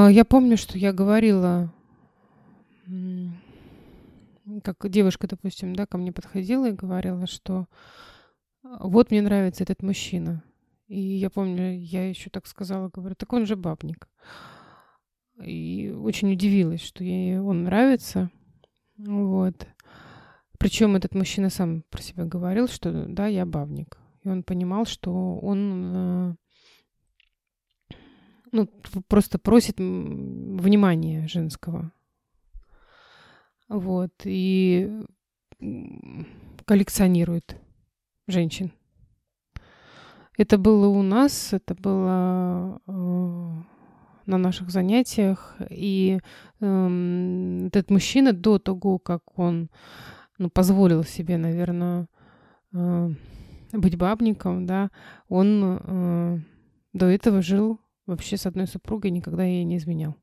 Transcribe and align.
А, 0.00 0.10
я 0.10 0.24
помню, 0.24 0.56
что 0.56 0.78
я 0.78 0.94
говорила, 0.94 1.70
как 4.64 4.88
девушка, 4.88 5.26
допустим, 5.26 5.76
да, 5.76 5.84
ко 5.84 5.98
мне 5.98 6.10
подходила 6.10 6.70
и 6.70 6.72
говорила, 6.72 7.26
что 7.26 7.66
вот 8.62 9.10
мне 9.10 9.20
нравится 9.20 9.62
этот 9.62 9.82
мужчина. 9.82 10.42
И 10.86 10.98
я 10.98 11.28
помню, 11.28 11.78
я 11.78 12.08
еще 12.08 12.30
так 12.30 12.46
сказала, 12.46 12.88
говорю, 12.88 13.14
так 13.14 13.30
он 13.34 13.44
же 13.44 13.56
бабник. 13.56 14.08
И 15.44 15.94
очень 15.94 16.32
удивилась, 16.32 16.80
что 16.80 17.04
ей 17.04 17.38
он 17.38 17.64
нравится. 17.64 18.30
Вот. 18.96 19.66
Причем 20.58 20.96
этот 20.96 21.14
мужчина 21.14 21.50
сам 21.50 21.82
про 21.90 22.00
себя 22.00 22.24
говорил, 22.24 22.68
что 22.68 23.04
да, 23.06 23.26
я 23.26 23.44
бабник. 23.44 23.98
И 24.22 24.28
он 24.28 24.44
понимал, 24.44 24.86
что 24.86 25.38
он 25.40 25.92
э, 25.94 26.34
ну, 28.52 28.68
просто 29.08 29.38
просит 29.38 29.78
внимания 29.78 31.26
женского. 31.28 31.92
Вот. 33.68 34.12
И 34.24 35.04
коллекционирует 36.64 37.56
женщин. 38.26 38.72
Это 40.36 40.56
было 40.56 40.88
у 40.88 41.02
нас, 41.02 41.52
это 41.52 41.74
было 41.74 42.80
э, 42.86 43.62
на 44.26 44.38
наших 44.38 44.70
занятиях. 44.70 45.56
И 45.68 46.18
э, 46.60 47.66
этот 47.66 47.90
мужчина 47.90 48.32
до 48.32 48.58
того, 48.58 48.98
как 48.98 49.38
он 49.38 49.70
ну, 50.38 50.48
позволил 50.48 51.04
себе, 51.04 51.36
наверное, 51.36 52.08
э, 52.72 53.10
быть 53.72 53.96
бабником, 53.96 54.66
да, 54.66 54.90
он 55.28 55.78
э, 55.82 56.38
до 56.94 57.06
этого 57.06 57.42
жил 57.42 57.78
вообще 58.10 58.36
с 58.36 58.46
одной 58.46 58.66
супругой, 58.66 59.10
никогда 59.10 59.44
ей 59.44 59.64
не 59.64 59.76
изменял. 59.76 60.16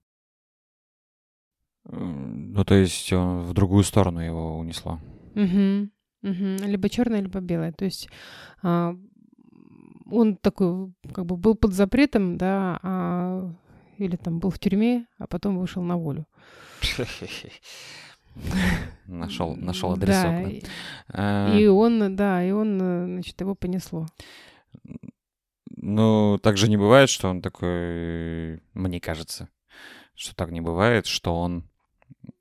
Ну, 1.89 2.63
то 2.65 2.75
есть 2.75 3.11
он 3.13 3.43
в 3.43 3.53
другую 3.53 3.83
сторону 3.83 4.19
его 4.19 4.57
унесло. 4.57 4.99
Угу. 5.35 5.89
Угу. 6.23 6.67
Либо 6.67 6.89
черное, 6.89 7.21
либо 7.21 7.39
белое. 7.39 7.71
То 7.71 7.85
есть 7.85 8.09
а, 8.61 8.95
он 10.09 10.35
такой, 10.35 10.93
как 11.13 11.25
бы 11.25 11.37
был 11.37 11.55
под 11.55 11.73
запретом, 11.73 12.37
да, 12.37 12.79
а, 12.83 13.53
или 13.97 14.15
там 14.15 14.39
был 14.39 14.49
в 14.49 14.59
тюрьме, 14.59 15.07
а 15.17 15.27
потом 15.27 15.57
вышел 15.57 15.81
на 15.81 15.97
волю. 15.97 16.25
Нашел, 19.07 19.55
нашел 19.55 19.93
адресок. 19.93 20.63
Да. 21.07 21.57
И 21.57 21.65
он, 21.67 22.15
да, 22.15 22.43
и 22.43 22.51
он, 22.51 22.77
значит, 22.77 23.39
его 23.41 23.55
понесло. 23.55 24.05
Ну, 25.79 26.39
так 26.41 26.57
же 26.57 26.69
не 26.69 26.77
бывает, 26.77 27.09
что 27.09 27.29
он 27.29 27.41
такой, 27.41 28.61
мне 28.73 28.99
кажется, 28.99 29.47
что 30.15 30.35
так 30.35 30.51
не 30.51 30.59
бывает, 30.59 31.05
что 31.05 31.39
он 31.39 31.69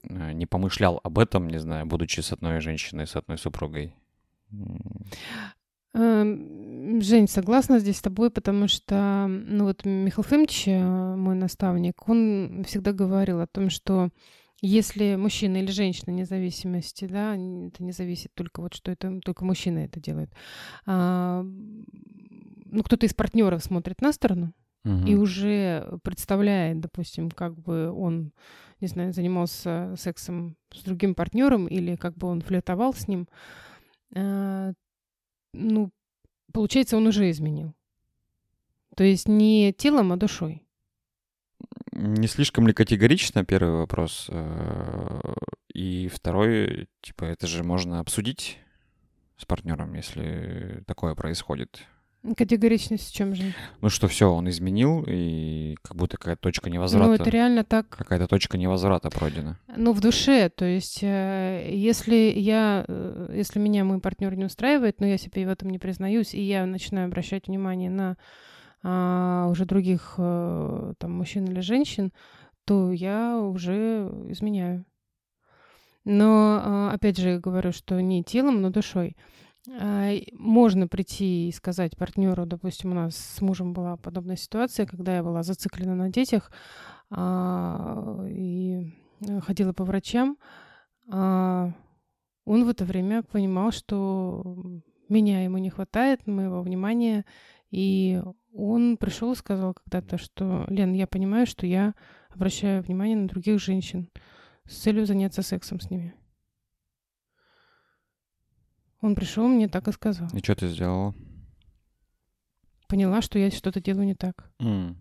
э, 0.09 0.33
не 0.33 0.47
помышлял 0.47 1.01
об 1.05 1.19
этом, 1.19 1.49
не 1.49 1.59
знаю, 1.59 1.85
будучи 1.85 2.21
с 2.21 2.33
одной 2.33 2.61
женщиной, 2.61 3.07
с 3.07 3.15
одной 3.15 3.37
супругой. 3.37 3.95
Эм, 5.93 7.01
Жень, 7.03 7.29
согласна 7.29 7.79
здесь 7.79 7.99
с 7.99 8.03
тобой, 8.03 8.31
потому 8.31 8.69
что, 8.69 9.27
ну 9.29 9.65
вот 9.65 9.85
Михаил 9.85 10.25
Фимович, 10.25 10.69
э, 10.69 11.17
мой 11.17 11.35
наставник, 11.35 12.09
он 12.09 12.65
всегда 12.67 12.93
говорил 12.93 13.41
о 13.41 13.47
том, 13.47 13.69
что 13.69 14.09
если 14.63 15.17
мужчина 15.17 15.59
или 15.59 15.71
женщина, 15.71 16.11
независимости, 16.11 17.05
да, 17.05 17.35
это 17.35 17.83
не 17.83 17.93
зависит 17.93 18.33
только 18.35 18.63
вот, 18.63 18.73
что 18.73 18.91
это 18.91 19.21
только 19.23 19.45
мужчина 19.45 19.81
это 19.81 20.01
делает. 20.01 20.31
А, 20.87 21.45
ну, 22.77 22.83
кто-то 22.83 23.07
из 23.07 23.15
партнеров 23.15 23.65
смотрит 23.65 24.03
на 24.03 24.13
сторону 24.13 24.53
угу. 24.85 25.07
и 25.07 25.15
уже 25.15 25.99
представляет, 26.03 26.81
допустим, 26.81 27.31
как 27.31 27.59
бы 27.59 27.91
он, 27.91 28.33
не 28.81 28.89
знаю, 28.89 29.15
занимался 29.15 29.95
сексом 29.97 30.57
с 30.73 30.83
другим 30.83 31.15
партнером 31.15 31.67
или 31.69 31.97
как 31.97 32.17
бы 32.17 32.29
он 32.29 32.43
флиртовал 32.43 32.93
с 32.93 33.09
ним, 33.09 33.29
а, 34.15 34.73
ну, 35.55 35.91
получается, 36.53 36.99
он 36.99 37.07
уже 37.07 37.31
изменил. 37.31 37.75
То 38.95 39.05
есть 39.05 39.27
не 39.27 39.73
телом, 39.73 40.13
а 40.13 40.19
душой. 40.19 40.63
Не 41.93 42.27
слишком 42.27 42.67
ли 42.67 42.75
категорично, 42.75 43.43
первый 43.43 43.79
вопрос. 43.79 44.27
Э, 44.29 45.35
и 45.73 46.09
второй, 46.09 46.89
типа, 47.01 47.25
это 47.25 47.47
же 47.47 47.63
можно 47.65 48.01
обсудить 48.01 48.59
с 49.39 49.47
партнером, 49.47 49.95
если 49.95 50.83
такое 50.87 51.15
происходит. 51.15 51.87
Категоричность 52.35 53.11
в 53.11 53.15
чем 53.15 53.35
же? 53.35 53.55
Ну 53.81 53.89
что 53.89 54.09
все, 54.09 54.33
он 54.33 54.49
изменил, 54.49 55.05
и 55.07 55.77
как 55.83 55.97
будто 55.97 56.17
какая-то 56.17 56.43
точка 56.43 56.71
невозврата. 56.71 57.09
Ну, 57.09 57.15
это 57.15 57.31
реально 57.31 57.65
так. 57.65 57.89
Какая-то 57.89 58.27
точка 58.27 58.59
невозврата 58.59 59.11
пройдена. 59.11 59.59
Ну, 59.77 59.93
в 59.93 60.01
душе. 60.01 60.49
То 60.49 60.65
есть, 60.65 61.01
э, 61.03 61.71
если 61.73 62.33
я, 62.37 62.85
э, 62.89 63.35
если 63.35 63.59
меня 63.59 63.85
мой 63.85 64.01
партнер 64.01 64.35
не 64.35 64.45
устраивает, 64.45 65.01
но 65.01 65.07
я 65.07 65.19
себе 65.19 65.47
в 65.47 65.51
этом 65.51 65.71
не 65.71 65.79
признаюсь, 65.79 66.35
и 66.35 66.41
я 66.41 66.67
начинаю 66.67 67.07
обращать 67.07 67.49
внимание 67.49 67.91
на 67.91 68.17
а, 68.83 69.49
уже 69.51 69.65
других 69.65 70.15
э, 70.17 70.93
там 70.99 71.13
мужчин 71.13 71.45
или 71.47 71.59
женщин, 71.59 72.13
то 72.65 72.93
я 72.93 73.37
уже 73.37 74.09
изменяю. 74.29 74.85
Но, 76.05 76.61
а, 76.63 76.93
опять 76.93 77.19
же, 77.19 77.41
говорю, 77.41 77.73
что 77.73 78.01
не 78.01 78.23
телом, 78.23 78.63
но 78.63 78.71
душой. 78.71 79.17
А, 79.69 80.13
можно 80.33 80.89
прийти 80.89 81.49
и 81.49 81.53
сказать 81.53 81.97
партнеру, 81.97 82.47
допустим, 82.47 82.93
у 82.93 82.95
нас 82.95 83.17
с 83.17 83.41
мужем 83.41 83.73
была 83.73 83.97
подобная 83.97 84.37
ситуация, 84.37 84.87
когда 84.87 85.17
я 85.17 85.23
была 85.23 85.43
зациклена 85.43 85.95
на 85.95 86.11
детях 86.11 86.51
и 87.11 88.93
ходила 89.43 89.73
по 89.73 89.85
врачам. 89.85 90.37
Он 91.09 91.75
в 92.45 92.69
это 92.69 92.85
время 92.85 93.23
понимал, 93.23 93.73
что 93.73 94.83
меня 95.09 95.45
ему 95.45 95.59
не 95.59 95.71
хватает, 95.71 96.27
моего 96.27 96.63
внимания, 96.63 97.25
и 97.71 98.23
он 98.53 98.97
пришел 98.97 99.33
и 99.33 99.37
сказал 99.37 99.75
когда-то, 99.75 100.19
что, 100.19 100.65
Лен, 100.69 100.93
я 100.93 101.07
понимаю, 101.07 101.47
что 101.47 101.67
я 101.67 101.95
обращаю 102.29 102.83
внимание 102.83 103.17
на 103.17 103.29
других 103.29 103.61
женщин 103.61 104.09
с 104.65 104.79
целью 104.79 105.07
заняться 105.07 105.43
сексом 105.43 105.81
с 105.81 105.91
ними. 105.91 106.15
Он 109.01 109.15
пришел, 109.15 109.47
мне 109.47 109.69
так 109.69 109.89
и 109.89 109.93
сказал. 109.93 110.29
И 110.33 110.39
что 110.39 110.55
ты 110.55 110.69
сделала? 110.69 111.15
Поняла, 112.89 113.21
что 113.21 113.39
я 113.39 113.51
что-то 113.51 113.81
делаю 113.81 114.07
не 114.07 114.15
так. 114.15 114.51
Mm. 114.61 114.97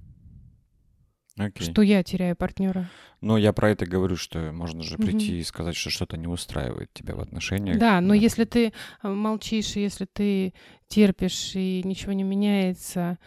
Okay. 1.37 1.63
Что 1.63 1.81
я 1.81 2.01
теряю 2.01 2.35
партнера. 2.35 2.89
Ну, 3.19 3.35
я 3.35 3.51
про 3.51 3.69
это 3.69 3.85
говорю, 3.85 4.15
что 4.15 4.53
можно 4.53 4.83
же 4.83 4.97
прийти 4.97 5.33
mm-hmm. 5.33 5.39
и 5.39 5.43
сказать, 5.43 5.75
что 5.75 5.89
что-то 5.89 6.15
не 6.15 6.27
устраивает 6.27 6.93
тебя 6.93 7.13
в 7.15 7.19
отношениях. 7.19 7.77
Да, 7.77 7.99
но 7.99 8.09
да. 8.09 8.15
если 8.15 8.45
ты 8.45 8.71
э, 9.03 9.07
молчишь, 9.09 9.75
если 9.75 10.05
ты 10.05 10.53
терпишь 10.87 11.55
и 11.55 11.81
ничего 11.83 12.13
не 12.13 12.23
меняется, 12.23 13.17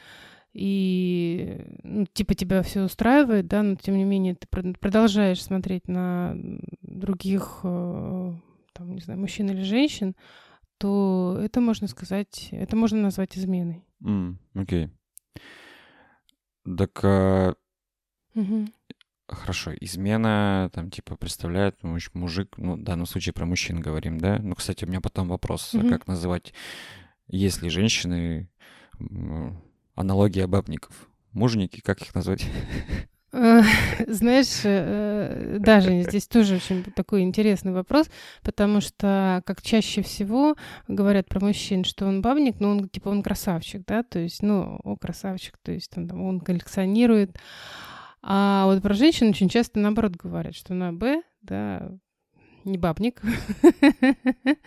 и 0.54 1.60
ну, 1.82 2.06
типа 2.06 2.34
тебя 2.34 2.62
все 2.62 2.82
устраивает, 2.82 3.46
да, 3.46 3.62
но 3.62 3.74
тем 3.74 3.98
не 3.98 4.04
менее 4.04 4.36
ты 4.36 4.46
продолжаешь 4.48 5.42
смотреть 5.42 5.86
на 5.86 6.34
других, 6.80 7.60
э, 7.62 8.32
там, 8.72 8.94
не 8.94 9.00
знаю, 9.02 9.20
мужчин 9.20 9.50
или 9.50 9.62
женщин, 9.62 10.16
то 10.78 11.38
это 11.42 11.60
можно 11.60 11.88
сказать, 11.88 12.48
это 12.52 12.76
можно 12.76 13.00
назвать 13.00 13.36
изменой. 13.36 13.84
Окей. 14.00 14.10
Mm, 14.10 14.36
okay. 14.54 14.90
Так 16.76 17.04
а, 17.04 17.54
Угу. 18.38 18.66
Хорошо, 19.28 19.72
измена, 19.80 20.70
там, 20.72 20.90
типа, 20.90 21.16
представляет 21.16 21.82
мужик, 21.82 22.54
ну, 22.56 22.76
в 22.76 22.82
данном 22.82 23.04
случае 23.04 23.34
про 23.34 23.44
мужчин 23.44 23.80
говорим, 23.80 24.18
да? 24.18 24.38
Ну, 24.38 24.54
кстати, 24.54 24.84
у 24.84 24.88
меня 24.88 25.00
потом 25.00 25.28
вопрос, 25.28 25.74
угу. 25.74 25.88
как 25.88 26.06
называть, 26.06 26.54
если 27.26 27.68
женщины, 27.68 28.48
аналогия 29.94 30.46
бабников, 30.46 31.10
мужники, 31.32 31.80
как 31.80 32.00
их 32.00 32.14
назвать? 32.14 32.46
Э, 33.32 33.60
знаешь, 34.06 34.60
э, 34.64 35.56
даже 35.60 36.02
здесь 36.02 36.26
тоже 36.26 36.56
очень 36.56 36.84
такой 36.84 37.22
интересный 37.22 37.72
вопрос, 37.72 38.08
потому 38.42 38.80
что, 38.80 39.42
как 39.44 39.62
чаще 39.62 40.02
всего 40.02 40.56
говорят 40.86 41.28
про 41.28 41.44
мужчин, 41.44 41.84
что 41.84 42.06
он 42.06 42.22
бабник, 42.22 42.60
но 42.60 42.70
он, 42.70 42.88
типа, 42.88 43.08
он 43.08 43.22
красавчик, 43.22 43.82
да, 43.86 44.02
то 44.02 44.18
есть, 44.18 44.42
ну, 44.42 44.80
о, 44.82 44.96
красавчик, 44.96 45.58
то 45.62 45.72
есть, 45.72 45.90
там, 45.90 46.08
он 46.20 46.40
коллекционирует, 46.40 47.38
а 48.22 48.66
вот 48.66 48.82
про 48.82 48.94
женщин 48.94 49.28
очень 49.28 49.48
часто 49.48 49.78
наоборот 49.78 50.12
говорят, 50.16 50.54
что 50.54 50.74
она 50.74 50.92
Б, 50.92 51.22
да, 51.42 51.90
не 52.64 52.78
бабник. 52.78 53.22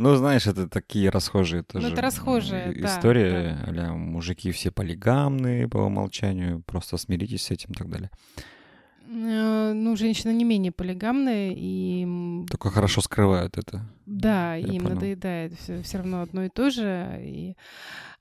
Ну, 0.00 0.14
знаешь, 0.14 0.46
это 0.46 0.66
такие 0.66 1.10
расхожие 1.10 1.62
тоже. 1.62 1.86
Ну, 1.86 1.92
это 1.92 2.00
расхожие, 2.00 2.72
история, 2.86 3.58
да, 3.66 3.72
да. 3.72 3.92
мужики 3.92 4.50
все 4.50 4.70
полигамные 4.70 5.68
по 5.68 5.76
умолчанию, 5.76 6.62
просто 6.62 6.96
смиритесь 6.96 7.42
с 7.42 7.50
этим 7.50 7.72
и 7.72 7.74
так 7.74 7.90
далее. 7.90 8.10
Э, 9.10 9.72
ну, 9.74 9.96
женщина 9.96 10.32
не 10.32 10.44
менее 10.44 10.72
полигамная, 10.72 11.52
и... 11.54 12.46
Только 12.48 12.70
хорошо 12.70 13.02
скрывают 13.02 13.58
это. 13.58 13.82
Да, 14.06 14.54
Я 14.54 14.68
им 14.68 14.84
понял. 14.84 14.94
надоедает 14.94 15.52
все, 15.60 15.82
все 15.82 15.98
равно 15.98 16.22
одно 16.22 16.44
и 16.44 16.48
то 16.48 16.70
же. 16.70 17.20
И 17.22 17.54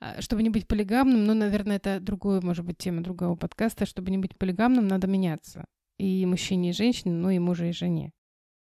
а, 0.02 0.22
чтобы 0.22 0.44
не 0.44 0.50
быть 0.50 0.68
полигамным, 0.68 1.24
ну, 1.24 1.34
наверное, 1.34 1.78
это 1.78 2.02
другое, 2.02 2.42
может 2.42 2.66
быть, 2.66 2.78
тема 2.78 3.02
другого 3.02 3.38
подкаста, 3.38 3.86
чтобы 3.86 4.12
не 4.12 4.18
быть 4.18 4.38
полигамным, 4.38 4.86
надо 4.86 5.08
меняться. 5.08 5.64
И 5.98 6.26
мужчине, 6.26 6.72
и 6.72 6.74
женщине, 6.74 7.14
ну, 7.14 7.30
и 7.30 7.40
мужу, 7.40 7.64
и 7.64 7.72
жене. 7.72 8.12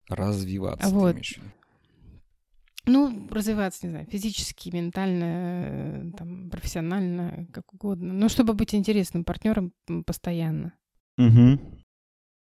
Развиваться, 0.10 0.90
вот. 0.90 1.16
Ну, 2.88 3.28
развиваться, 3.32 3.86
не 3.86 3.92
знаю, 3.92 4.06
физически, 4.06 4.70
ментально, 4.70 5.24
э, 5.26 6.12
там, 6.18 6.50
профессионально, 6.50 7.48
как 7.52 7.74
угодно. 7.74 8.14
Ну, 8.14 8.30
чтобы 8.30 8.54
быть 8.54 8.76
интересным 8.76 9.24
партнером 9.24 9.74
постоянно. 10.06 10.74
Угу 11.18 11.60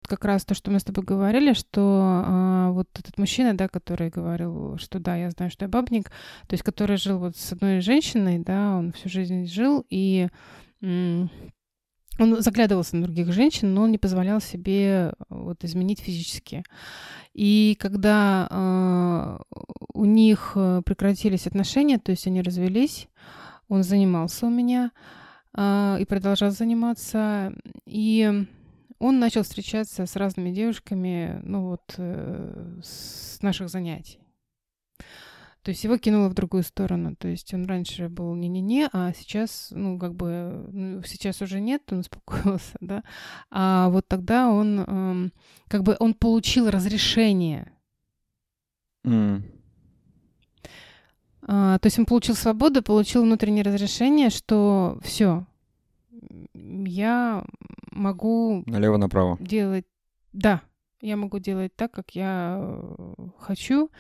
как 0.08 0.26
раз 0.26 0.44
то, 0.44 0.54
что 0.54 0.72
мы 0.72 0.80
с 0.80 0.84
тобой 0.84 1.06
говорили, 1.06 1.54
что 1.54 2.24
а, 2.26 2.72
вот 2.72 2.88
этот 3.00 3.18
мужчина, 3.18 3.56
да, 3.56 3.70
который 3.70 4.10
говорил, 4.10 4.78
что 4.78 5.00
да, 5.00 5.16
я 5.16 5.30
знаю, 5.30 5.50
что 5.52 5.64
я 5.66 5.70
бабник, 5.70 6.10
то 6.48 6.54
есть 6.54 6.64
который 6.64 6.98
жил 6.98 7.18
вот 7.18 7.38
с 7.38 7.54
одной 7.54 7.80
женщиной, 7.80 8.40
да, 8.40 8.76
он 8.76 8.92
всю 8.92 9.08
жизнь 9.08 9.46
жил, 9.46 9.86
и 9.90 10.28
он 12.19 12.42
заглядывался 12.42 12.96
на 12.96 13.04
других 13.04 13.31
женщин, 13.31 13.74
но 13.74 13.84
он 13.84 13.92
не 13.92 13.98
позволял 13.98 14.42
себе 14.42 15.13
вот 15.30 15.63
изменить 15.63 16.02
физически. 16.02 16.63
И 17.34 17.78
когда 17.80 18.48
э, 18.52 19.38
у 19.94 20.06
них 20.06 20.52
прекратились 20.86 21.48
отношения, 21.48 21.98
то 21.98 22.12
есть 22.12 22.28
они 22.28 22.42
развелись, 22.42 23.08
он 23.69 23.84
занимался 23.84 24.48
у 24.48 24.50
меня 24.50 24.92
э, 25.56 25.98
и 26.00 26.06
продолжал 26.06 26.52
заниматься, 26.52 27.54
и 27.86 28.46
он 29.02 29.19
начал 29.19 29.42
встречаться 29.42 30.06
с 30.06 30.16
разными 30.16 30.52
девушками, 30.52 31.40
ну 31.44 31.69
вот, 31.69 31.96
э, 31.98 32.80
с 32.84 33.42
наших 33.42 33.69
занятий. 33.69 34.19
То 35.63 35.69
есть 35.69 35.84
его 35.84 35.98
кинуло 35.98 36.28
в 36.28 36.34
другую 36.34 36.63
сторону. 36.63 37.16
То 37.16 37.28
есть 37.28 37.54
он 37.54 37.66
раньше 37.66 38.10
был 38.10 38.34
не-не-не, 38.34 38.90
а 38.92 39.13
сейчас, 39.13 39.68
ну, 39.72 40.00
как 40.00 40.16
бы, 40.16 40.68
ну, 40.72 41.04
сейчас 41.04 41.42
уже 41.42 41.60
нет, 41.60 41.84
он 41.92 42.00
успокоился, 42.00 42.78
да. 42.81 43.04
А 43.52 43.90
вот 43.90 44.08
тогда 44.08 44.50
он, 44.50 44.80
эм, 44.80 45.34
как 45.68 45.84
бы, 45.84 45.96
он 46.00 46.16
получил 46.16 46.69
разрешение. 46.69 47.72
Mm. 49.04 49.44
А, 51.44 51.78
то 51.80 51.88
есть 51.88 52.00
он 52.00 52.06
получил 52.06 52.36
свободу, 52.36 52.81
получил 52.81 53.24
внутреннее 53.24 53.64
разрешение, 53.64 54.30
что 54.30 55.00
все, 55.04 55.46
я 56.54 57.44
могу... 57.92 58.64
Налево-направо. 58.66 59.38
Делать... 59.40 59.86
Да, 60.34 60.62
я 61.02 61.18
могу 61.18 61.40
делать 61.40 61.75
так, 61.75 61.92
как 61.92 62.12
я 62.12 62.57
э, 62.60 63.16
хочу, 63.40 63.92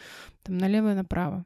там, 0.43 0.57
налево-направо. 0.57 1.45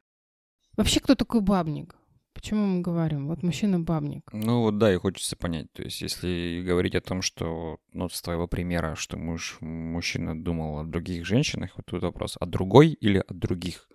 Вообще, 0.76 1.00
кто 1.00 1.14
такой 1.14 1.40
бабник? 1.40 1.96
Почему 2.36 2.66
мы 2.66 2.82
говорим? 2.82 3.28
Вот 3.28 3.42
мужчина 3.42 3.80
бабник. 3.80 4.28
Ну 4.32 4.60
вот 4.60 4.76
да, 4.76 4.92
и 4.92 4.98
хочется 4.98 5.36
понять. 5.36 5.72
То 5.72 5.82
есть, 5.82 6.02
если 6.02 6.62
говорить 6.66 6.94
о 6.94 7.00
том, 7.00 7.22
что, 7.22 7.78
ну, 7.94 8.10
с 8.10 8.20
твоего 8.20 8.46
примера, 8.46 8.94
что 8.94 9.16
муж, 9.16 9.56
мужчина 9.60 10.38
думал 10.38 10.80
о 10.80 10.84
других 10.84 11.24
женщинах, 11.24 11.70
вот 11.76 11.86
тут 11.86 12.02
вопрос, 12.02 12.36
о 12.38 12.44
другой 12.44 12.90
или 12.90 13.24
о 13.26 13.32
других? 13.32 13.88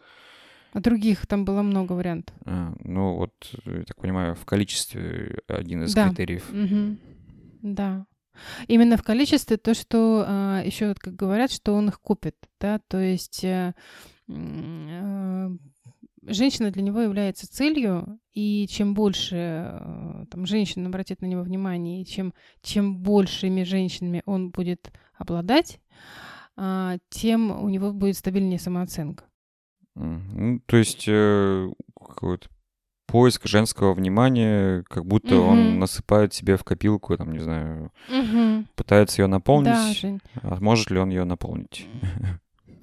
О 0.73 0.79
других 0.79 1.27
там 1.27 1.45
было 1.45 1.61
много 1.61 1.93
вариантов. 1.93 2.35
А, 2.45 2.73
ну 2.83 3.15
вот, 3.15 3.33
я 3.65 3.83
так 3.83 3.97
понимаю, 3.97 4.33
в 4.33 4.45
количестве 4.45 5.41
один 5.47 5.83
из 5.83 5.93
да. 5.93 6.07
критериев. 6.07 6.49
Угу. 6.49 6.97
Да. 7.73 8.07
Именно 8.67 8.97
в 8.97 9.03
количестве 9.03 9.57
то, 9.57 9.75
что 9.75 10.25
а, 10.27 10.63
еще, 10.63 10.87
вот, 10.87 10.99
как 10.99 11.15
говорят, 11.15 11.51
что 11.51 11.73
он 11.73 11.89
их 11.89 12.01
купит, 12.01 12.35
да, 12.59 12.79
то 12.87 12.97
есть 12.97 13.43
э, 13.43 13.75
э, 14.29 15.49
женщина 16.23 16.71
для 16.71 16.81
него 16.81 17.01
является 17.01 17.51
целью, 17.51 18.19
и 18.33 18.67
чем 18.67 18.93
больше 18.93 19.35
э, 19.35 20.25
там, 20.29 20.45
женщин 20.45 20.85
обратит 20.85 21.21
на 21.21 21.25
него 21.25 21.41
внимание, 21.41 22.01
и 22.01 22.05
чем, 22.05 22.33
чем 22.61 22.97
большими 22.97 23.63
женщинами 23.63 24.21
он 24.25 24.51
будет 24.51 24.91
обладать, 25.17 25.79
э, 26.57 26.97
тем 27.09 27.51
у 27.63 27.69
него 27.69 27.91
будет 27.93 28.17
стабильнее 28.17 28.59
самооценка. 28.59 29.25
Ну, 29.95 30.61
то 30.65 30.77
есть 30.77 31.05
э, 31.07 31.69
какой-то 31.99 32.47
поиск 33.07 33.45
женского 33.45 33.93
внимания, 33.93 34.83
как 34.87 35.05
будто 35.05 35.35
угу. 35.37 35.49
он 35.49 35.79
насыпает 35.79 36.33
себе 36.33 36.55
в 36.55 36.63
копилку, 36.63 37.15
там, 37.17 37.33
не 37.33 37.39
знаю, 37.39 37.91
угу. 38.09 38.65
пытается 38.75 39.21
ее 39.21 39.27
наполнить. 39.27 39.73
Да, 39.73 39.93
Жень. 39.93 40.21
А 40.41 40.55
может 40.61 40.89
ли 40.91 40.97
он 40.97 41.09
ее 41.09 41.25
наполнить? 41.25 41.87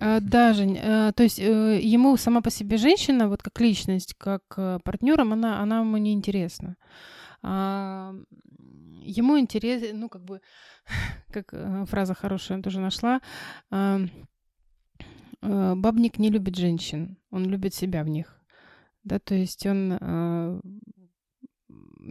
А, 0.01 0.21
да, 0.21 0.53
Жень, 0.53 0.79
а, 0.79 1.13
то 1.13 1.23
есть 1.23 1.39
э, 1.39 1.81
ему 1.83 2.17
сама 2.17 2.41
по 2.41 2.51
себе 2.51 2.77
женщина, 2.77 3.29
вот 3.29 3.43
как 3.43 3.61
личность, 3.61 4.15
как 4.19 4.43
э, 4.57 4.79
партнером, 4.85 5.33
она, 5.33 5.61
она 5.61 5.81
ему 5.81 5.97
не 5.97 6.13
интересна. 6.13 6.77
А, 7.43 8.15
ему 9.03 9.39
интересно, 9.39 9.89
ну, 9.93 10.09
как 10.09 10.25
бы, 10.25 10.41
как 11.33 11.55
фраза 11.89 12.15
хорошая 12.15 12.63
тоже 12.63 12.81
нашла, 12.81 13.21
бабник 15.41 16.19
не 16.19 16.31
любит 16.31 16.57
женщин, 16.57 17.17
он 17.31 17.45
любит 17.45 17.75
себя 17.75 18.03
в 18.03 18.09
них 18.09 18.39
да, 19.09 19.19
то 19.19 19.35
есть 19.35 19.67
он 19.67 19.99
э, 20.01 20.61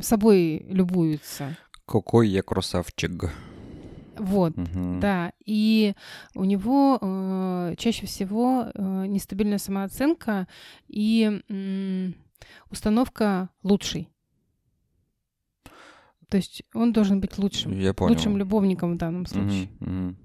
собой 0.02 0.66
любуется. 0.68 1.56
Какой 1.86 2.28
я 2.30 2.42
красавчик. 2.42 3.32
Вот, 4.20 4.58
угу. 4.58 5.00
да. 5.00 5.32
И 5.46 5.94
у 6.36 6.44
него 6.44 6.98
э, 7.00 7.76
чаще 7.78 8.06
всего 8.06 8.68
э, 8.74 9.06
нестабильная 9.08 9.58
самооценка 9.58 10.48
и 10.88 11.42
э, 11.50 12.12
установка 12.70 13.50
лучший. 13.64 14.10
То 16.30 16.38
есть 16.38 16.64
он 16.74 16.92
должен 16.92 17.22
быть 17.22 17.38
лучшим. 17.38 17.72
Я 17.80 17.94
понял. 17.94 18.14
Лучшим 18.14 18.38
любовником 18.38 18.96
в 18.96 18.98
данном 18.98 19.26
случае. 19.26 19.70
Угу, 19.80 19.90
угу. 19.90 20.16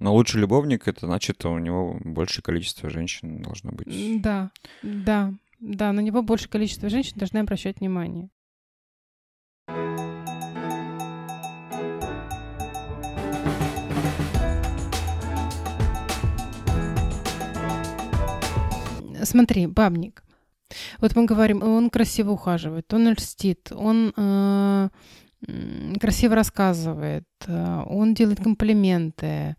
Но 0.00 0.14
лучший 0.14 0.40
любовник 0.40 0.86
это 0.86 1.06
значит, 1.06 1.44
у 1.44 1.58
него 1.58 1.98
большее 2.04 2.42
количество 2.42 2.88
женщин 2.88 3.42
должно 3.42 3.72
быть. 3.72 4.22
Да, 4.22 4.50
да. 4.82 5.34
Да, 5.60 5.92
на 5.92 6.00
него 6.00 6.22
большее 6.22 6.48
количество 6.48 6.88
женщин 6.88 7.18
должны 7.18 7.38
обращать 7.38 7.80
внимание. 7.80 8.30
Смотри, 19.28 19.66
бабник. 19.66 20.24
Вот 21.00 21.14
мы 21.16 21.26
говорим, 21.26 21.62
он 21.62 21.90
красиво 21.90 22.32
ухаживает, 22.32 22.92
он 22.94 23.08
льстит, 23.08 23.72
он 23.72 24.12
э, 24.16 24.88
красиво 26.00 26.34
рассказывает, 26.34 27.26
э, 27.46 27.82
он 27.86 28.14
делает 28.14 28.42
комплименты, 28.42 29.56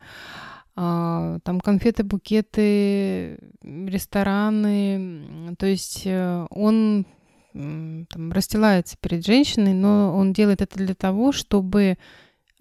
а, 0.76 1.40
там 1.44 1.60
конфеты, 1.60 2.04
букеты, 2.04 3.38
рестораны. 3.62 5.56
То 5.58 5.66
есть 5.66 6.04
э, 6.06 6.48
он 6.50 7.06
там, 7.54 8.32
расстилается 8.32 8.96
перед 9.02 9.26
женщиной, 9.26 9.74
но 9.74 10.16
он 10.16 10.32
делает 10.32 10.62
это 10.62 10.78
для 10.78 10.96
того, 10.96 11.32
чтобы 11.32 11.98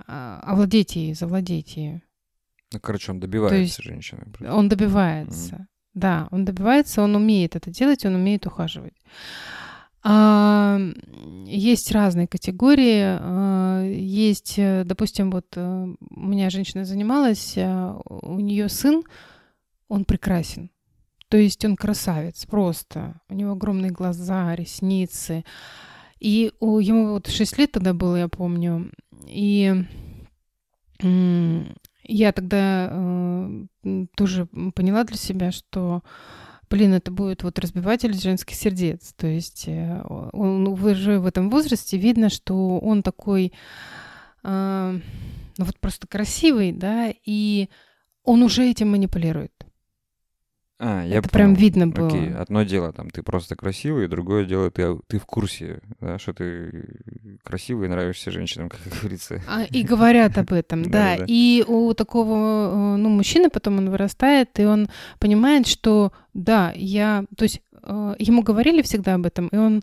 а, 0.06 0.40
овладеть 0.42 0.97
ей, 0.97 1.14
завладеть 1.14 1.76
ею. 1.76 2.02
Ну, 2.73 2.80
короче, 2.80 3.12
он 3.12 3.21
добивается 3.21 3.54
То 3.54 3.61
есть 3.61 3.83
женщины. 3.83 4.26
Он 4.50 4.68
добивается. 4.68 5.54
Mm-hmm. 5.54 5.77
Да, 5.99 6.28
он 6.31 6.45
добивается, 6.45 7.02
он 7.02 7.17
умеет 7.17 7.57
это 7.57 7.71
делать, 7.71 8.07
он 8.07 8.14
умеет 8.14 8.47
ухаживать. 8.47 8.95
А, 10.05 10.78
есть 11.45 11.90
разные 11.90 12.28
категории. 12.28 13.02
А, 13.02 13.83
есть, 13.85 14.55
э, 14.59 14.85
допустим, 14.85 15.33
вот 15.33 15.47
э, 15.57 15.95
у 16.11 16.21
меня 16.21 16.50
женщина 16.50 16.85
занималась, 16.85 17.55
а, 17.57 18.00
у 18.07 18.38
нее 18.38 18.69
сын, 18.69 19.02
он 19.88 20.05
прекрасен. 20.05 20.71
То 21.28 21.37
есть 21.37 21.64
он 21.64 21.75
красавец 21.75 22.47
просто. 22.47 23.21
У 23.28 23.35
него 23.35 23.52
огромные 23.52 23.90
глаза, 23.90 24.55
ресницы. 24.55 25.45
И 26.21 26.52
у, 26.61 26.78
ему 26.78 27.11
вот 27.11 27.26
6 27.26 27.59
лет 27.59 27.73
тогда 27.73 27.93
было, 27.93 28.14
я 28.14 28.28
помню. 28.28 28.93
И 29.26 29.85
я 32.09 32.33
тогда 32.33 32.88
э, 32.91 33.67
тоже 34.17 34.47
поняла 34.75 35.05
для 35.05 35.17
себя, 35.17 35.53
что 35.53 36.03
блин, 36.71 36.95
это 36.95 37.11
будет 37.11 37.43
вот 37.43 37.59
разбиватель 37.59 38.15
женских 38.15 38.57
сердец. 38.57 39.15
То 39.17 39.27
есть 39.27 39.65
э, 39.69 40.03
он 40.03 40.67
уже 40.67 41.19
в 41.19 41.27
этом 41.27 41.50
возрасте 41.50 41.97
видно, 41.97 42.29
что 42.29 42.79
он 42.79 43.03
такой, 43.03 43.53
э, 44.43 45.00
ну 45.59 45.65
вот 45.65 45.79
просто 45.79 46.07
красивый, 46.07 46.73
да, 46.73 47.12
и 47.25 47.69
он 48.25 48.43
уже 48.43 48.69
этим 48.69 48.91
манипулирует. 48.91 49.53
А, 50.80 51.04
я 51.04 51.18
это 51.18 51.28
прям 51.28 51.54
видно 51.54 51.88
было. 51.88 52.06
Окей, 52.06 52.32
одно 52.32 52.62
дело, 52.62 52.92
там, 52.92 53.11
ты 53.11 53.25
просто 53.25 53.56
красивый, 53.56 54.06
другое 54.06 54.44
дело, 54.44 54.70
ты, 54.70 54.97
ты 55.08 55.18
в 55.18 55.26
курсе, 55.26 55.80
да, 56.00 56.20
что 56.20 56.32
ты 56.32 57.00
красивый 57.42 57.88
и 57.88 57.90
нравишься 57.90 58.30
женщинам, 58.30 58.68
как 58.70 58.80
говорится. 59.00 59.42
А, 59.49 59.64
и 59.64 59.82
говорят 59.82 60.38
об 60.38 60.52
этом, 60.52 60.82
да. 60.90 61.16
И 61.26 61.64
у 61.66 61.92
такого, 61.94 62.94
э, 62.94 62.97
ну, 62.97 63.08
мужчины 63.08 63.50
потом 63.50 63.78
он 63.78 63.90
вырастает, 63.90 64.61
и 64.61 64.64
он 64.64 64.88
понимает, 65.18 65.66
что, 65.66 66.12
да, 66.32 66.73
я, 66.76 67.25
то 67.37 67.42
есть 67.42 67.61
э, 67.82 68.14
ему 68.20 68.42
говорили 68.42 68.82
всегда 68.82 69.14
об 69.14 69.26
этом, 69.26 69.49
и 69.49 69.56
он 69.56 69.82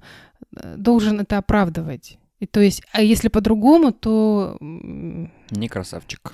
э, 0.56 0.76
должен 0.78 1.20
это 1.20 1.38
оправдывать. 1.40 2.20
И 2.40 2.46
то 2.46 2.62
есть, 2.62 2.84
а 2.94 3.02
если 3.02 3.28
по-другому, 3.28 3.92
то... 3.92 4.58
Не 4.62 5.68
красавчик. 5.68 6.34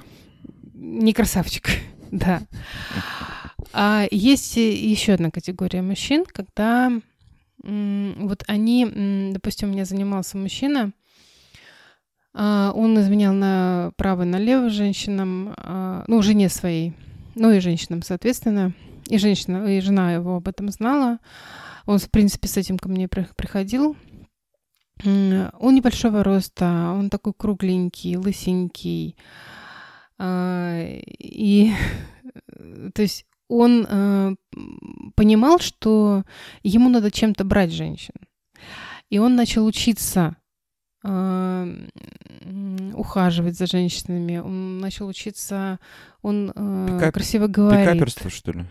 Не 0.75 1.13
красавчик, 1.13 1.69
да. 2.11 2.41
А 3.73 4.05
есть 4.11 4.57
еще 4.57 5.13
одна 5.13 5.31
категория 5.31 5.81
мужчин, 5.81 6.25
когда 6.25 6.91
вот 7.63 8.43
они, 8.47 9.31
допустим, 9.33 9.69
у 9.69 9.71
меня 9.73 9.85
занимался 9.85 10.37
мужчина, 10.37 10.93
а, 12.33 12.71
он 12.73 12.99
изменял 12.99 13.33
направо 13.33 14.23
и 14.23 14.25
налево 14.25 14.69
женщинам, 14.69 15.53
а, 15.57 16.03
ну, 16.07 16.21
жене 16.21 16.49
своей, 16.49 16.93
ну 17.35 17.51
и 17.51 17.59
женщинам, 17.59 18.01
соответственно. 18.01 18.73
И 19.07 19.17
женщина, 19.17 19.65
и 19.65 19.81
жена 19.81 20.13
его 20.13 20.37
об 20.37 20.47
этом 20.47 20.69
знала. 20.69 21.19
Он, 21.85 21.97
в 21.97 22.09
принципе, 22.09 22.47
с 22.47 22.55
этим 22.55 22.77
ко 22.77 22.87
мне 22.87 23.09
приходил. 23.09 23.97
Он 25.03 25.75
небольшого 25.75 26.23
роста, 26.23 26.93
он 26.95 27.09
такой 27.09 27.33
кругленький, 27.33 28.15
лысенький. 28.15 29.17
А, 30.17 30.79
и, 31.19 31.73
то 32.93 33.01
есть, 33.01 33.25
он 33.51 33.85
э, 33.87 34.35
понимал, 35.15 35.59
что 35.59 36.23
ему 36.63 36.89
надо 36.89 37.11
чем-то 37.11 37.43
брать 37.43 37.71
женщин. 37.71 38.15
И 39.09 39.19
он 39.19 39.35
начал 39.35 39.65
учиться 39.65 40.37
э, 41.03 41.87
ухаживать 42.93 43.57
за 43.57 43.65
женщинами. 43.65 44.37
Он 44.37 44.79
начал 44.79 45.07
учиться, 45.07 45.79
он 46.21 46.53
э, 46.55 46.87
Пикап... 46.87 47.13
красиво 47.13 47.47
говорит. 47.47 47.89
Пикаперство, 47.89 48.29
что 48.29 48.51
ли? 48.53 48.65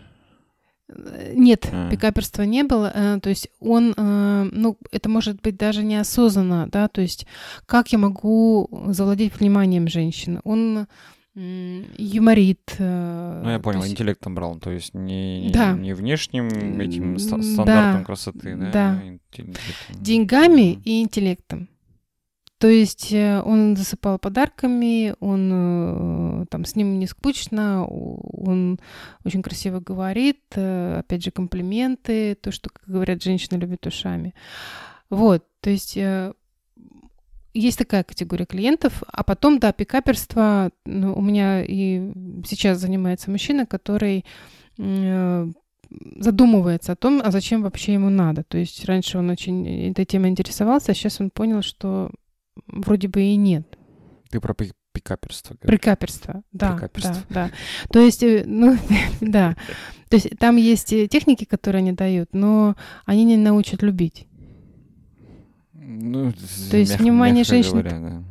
Нет, 1.33 1.69
а. 1.71 1.89
пикаперства 1.89 2.41
не 2.41 2.63
было. 2.63 2.91
Э, 2.93 3.19
то 3.21 3.29
есть 3.29 3.49
он, 3.59 3.93
э, 3.95 4.49
ну, 4.51 4.77
это 4.91 5.09
может 5.09 5.41
быть 5.41 5.57
даже 5.57 5.83
неосознанно, 5.83 6.67
да, 6.71 6.87
то 6.87 7.01
есть 7.01 7.27
как 7.67 7.89
я 7.89 7.99
могу 7.99 8.67
завладеть 8.87 9.39
вниманием 9.39 9.87
женщины? 9.87 10.41
Он 10.43 10.87
юморит. 11.33 12.75
Э, 12.77 13.41
ну, 13.43 13.51
я 13.51 13.59
понял, 13.59 13.81
есть... 13.81 13.93
интеллектом 13.93 14.35
брал, 14.35 14.57
то 14.59 14.69
есть 14.69 14.93
не, 14.93 15.49
да. 15.53 15.71
не 15.73 15.93
внешним 15.93 16.79
этим 16.79 17.17
стандартом 17.19 17.65
да. 17.65 18.03
красоты, 18.03 18.55
да? 18.55 18.71
Да. 18.71 19.01
Деньгами 19.89 20.75
mm. 20.75 20.81
и 20.83 21.01
интеллектом. 21.01 21.69
То 22.57 22.67
есть 22.67 23.11
э, 23.11 23.41
он 23.41 23.75
засыпал 23.75 24.19
подарками, 24.19 25.15
он 25.19 26.43
э, 26.43 26.45
там 26.49 26.65
с 26.65 26.75
ним 26.75 26.99
не 26.99 27.07
скучно, 27.07 27.87
он 27.87 28.79
очень 29.23 29.41
красиво 29.41 29.79
говорит, 29.79 30.41
опять 30.51 31.23
же 31.23 31.31
комплименты, 31.31 32.35
то, 32.35 32.51
что, 32.51 32.69
как 32.69 32.83
говорят, 32.85 33.23
женщины 33.23 33.57
любят 33.57 33.87
ушами. 33.87 34.35
Вот, 35.09 35.45
то 35.61 35.69
есть 35.69 35.97
есть 37.53 37.77
такая 37.77 38.03
категория 38.03 38.45
клиентов, 38.45 39.03
а 39.07 39.23
потом, 39.23 39.59
да, 39.59 39.73
пикаперство, 39.73 40.71
ну, 40.85 41.13
у 41.13 41.21
меня 41.21 41.63
и 41.63 42.11
сейчас 42.45 42.79
занимается 42.79 43.29
мужчина, 43.29 43.65
который 43.65 44.25
э, 44.77 45.47
задумывается 46.17 46.93
о 46.93 46.95
том, 46.95 47.21
а 47.23 47.31
зачем 47.31 47.61
вообще 47.63 47.93
ему 47.93 48.09
надо. 48.09 48.43
То 48.43 48.57
есть 48.57 48.85
раньше 48.85 49.17
он 49.17 49.29
очень 49.29 49.91
этой 49.91 50.05
темой 50.05 50.29
интересовался, 50.29 50.91
а 50.91 50.95
сейчас 50.95 51.19
он 51.19 51.29
понял, 51.29 51.61
что 51.61 52.11
вроде 52.67 53.07
бы 53.07 53.21
и 53.21 53.35
нет. 53.35 53.77
Ты 54.29 54.39
про 54.39 54.55
пикаперство. 54.93 55.55
Прикаперство, 55.55 56.43
да, 56.51 56.73
Прикаперство. 56.73 57.23
да, 57.29 57.47
да. 57.47 57.51
То 57.91 57.99
есть, 57.99 58.23
э, 58.23 58.43
ну, 58.45 58.77
да. 59.21 59.55
То 60.09 60.15
есть 60.15 60.37
там 60.39 60.57
есть 60.57 60.89
техники, 61.09 61.45
которые 61.45 61.79
они 61.79 61.91
дают, 61.91 62.29
но 62.33 62.75
они 63.05 63.23
не 63.25 63.37
научат 63.37 63.81
любить. 63.81 64.27
Ну, 65.99 66.31
То 66.69 66.77
есть 66.77 66.91
мягко, 66.91 67.03
внимание 67.03 67.43
женщин... 67.43 67.71
Говоря, 67.71 67.99
да. 67.99 68.23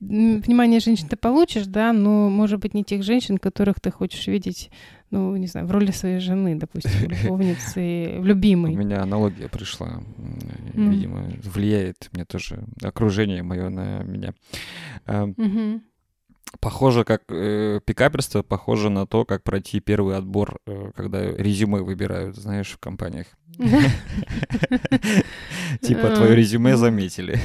Внимание 0.00 0.80
женщин 0.80 1.08
ты 1.08 1.16
получишь, 1.16 1.66
да, 1.66 1.92
но, 1.92 2.28
может 2.28 2.60
быть, 2.60 2.74
не 2.74 2.84
тех 2.84 3.02
женщин, 3.02 3.38
которых 3.38 3.80
ты 3.80 3.90
хочешь 3.90 4.26
видеть, 4.26 4.70
ну, 5.10 5.34
не 5.36 5.46
знаю, 5.46 5.66
в 5.66 5.70
роли 5.70 5.92
своей 5.92 6.18
жены, 6.18 6.56
допустим, 6.56 7.08
любовницы, 7.08 8.16
в 8.18 8.26
любимой. 8.26 8.74
У 8.74 8.78
меня 8.78 9.00
аналогия 9.02 9.48
пришла. 9.48 10.02
Видимо, 10.74 11.30
влияет 11.42 12.10
мне 12.12 12.24
тоже 12.26 12.64
окружение 12.82 13.42
мое 13.42 13.70
на 13.70 14.02
меня. 14.02 14.34
Похоже, 16.60 17.04
как 17.04 17.22
э, 17.28 17.80
пикаперство, 17.84 18.42
похоже 18.42 18.88
на 18.88 19.06
то, 19.06 19.24
как 19.24 19.42
пройти 19.42 19.80
первый 19.80 20.16
отбор, 20.16 20.60
э, 20.66 20.90
когда 20.94 21.22
резюме 21.24 21.82
выбирают, 21.82 22.36
знаешь, 22.36 22.70
в 22.72 22.78
компаниях. 22.78 23.26
Типа 25.82 26.10
твое 26.10 26.34
резюме 26.34 26.76
заметили. 26.76 27.40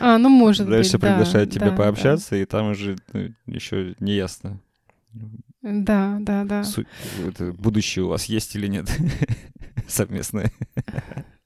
А, 0.00 0.18
ну 0.18 0.28
может 0.28 0.66
быть, 0.66 0.76
Дальше 0.76 0.98
приглашают 0.98 1.50
тебя 1.50 1.72
пообщаться, 1.72 2.36
и 2.36 2.44
там 2.44 2.70
уже 2.70 2.96
ну, 3.12 3.30
еще 3.46 3.94
не 4.00 4.14
ясно. 4.14 4.60
Да, 5.62 6.18
да, 6.20 6.44
да. 6.44 6.64
Будущее 7.58 8.04
у 8.04 8.08
вас 8.08 8.24
есть 8.24 8.56
или 8.56 8.66
нет 8.66 8.90
совместное? 9.88 10.50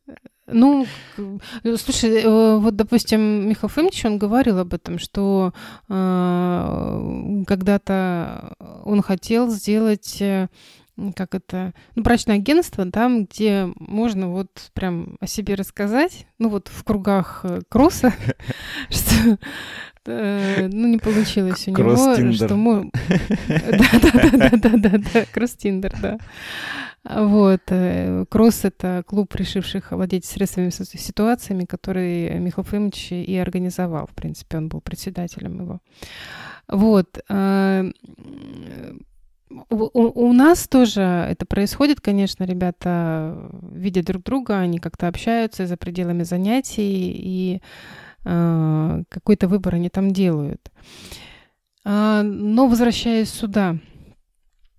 Ну, 0.48 0.86
слушай, 1.76 2.22
э, 2.22 2.58
вот, 2.58 2.76
допустим, 2.76 3.48
Михаил 3.48 3.68
Фомич, 3.68 4.04
он 4.04 4.16
говорил 4.16 4.60
об 4.60 4.74
этом, 4.74 5.00
что 5.00 5.52
э, 5.88 7.42
когда-то 7.46 8.54
он 8.84 9.02
хотел 9.02 9.50
сделать 9.50 10.22
э, 10.22 10.48
как 11.14 11.34
это, 11.34 11.74
ну, 11.94 12.02
брачное 12.02 12.36
агентство, 12.36 12.90
там, 12.90 13.24
где 13.24 13.68
можно 13.76 14.28
вот 14.28 14.70
прям 14.74 15.16
о 15.20 15.26
себе 15.26 15.54
рассказать, 15.54 16.26
ну, 16.38 16.48
вот 16.48 16.68
в 16.68 16.84
кругах 16.84 17.40
э, 17.44 17.60
кросса, 17.68 18.14
что 18.90 19.38
ну, 20.08 20.86
не 20.86 20.98
получилось 20.98 21.66
у 21.66 21.72
него, 21.72 22.32
что... 22.32 22.56
Да-да-да-да-да-да, 23.48 25.24
кросс-тиндер, 25.32 25.94
да. 26.00 26.18
Вот. 27.08 27.62
Э, 27.68 28.24
кросс— 28.28 28.60
это 28.64 29.02
клуб, 29.06 29.34
решивших 29.34 29.92
овладеть 29.92 30.24
средствами 30.24 30.70
ситуациями, 30.70 31.64
который 31.64 32.38
Михаил 32.38 32.64
Фомич 32.64 33.12
и 33.12 33.36
организовал. 33.36 34.06
В 34.06 34.14
принципе, 34.14 34.58
он 34.58 34.68
был 34.68 34.80
председателем 34.80 35.60
его. 35.60 35.80
Вот. 36.68 37.20
Э, 39.50 39.54
у, 39.70 40.28
у 40.28 40.32
нас 40.32 40.68
тоже 40.68 41.00
это 41.00 41.46
происходит, 41.46 42.00
конечно, 42.00 42.44
ребята 42.44 43.50
видят 43.70 44.06
друг 44.06 44.22
друга, 44.22 44.58
они 44.58 44.78
как-то 44.78 45.08
общаются 45.08 45.66
за 45.66 45.76
пределами 45.76 46.22
занятий, 46.22 47.12
и 47.14 47.62
э, 48.24 49.02
какой-то 49.08 49.48
выбор 49.48 49.76
они 49.76 49.88
там 49.88 50.10
делают. 50.10 50.70
А, 51.84 52.22
но 52.22 52.66
возвращаясь 52.66 53.30
сюда, 53.30 53.78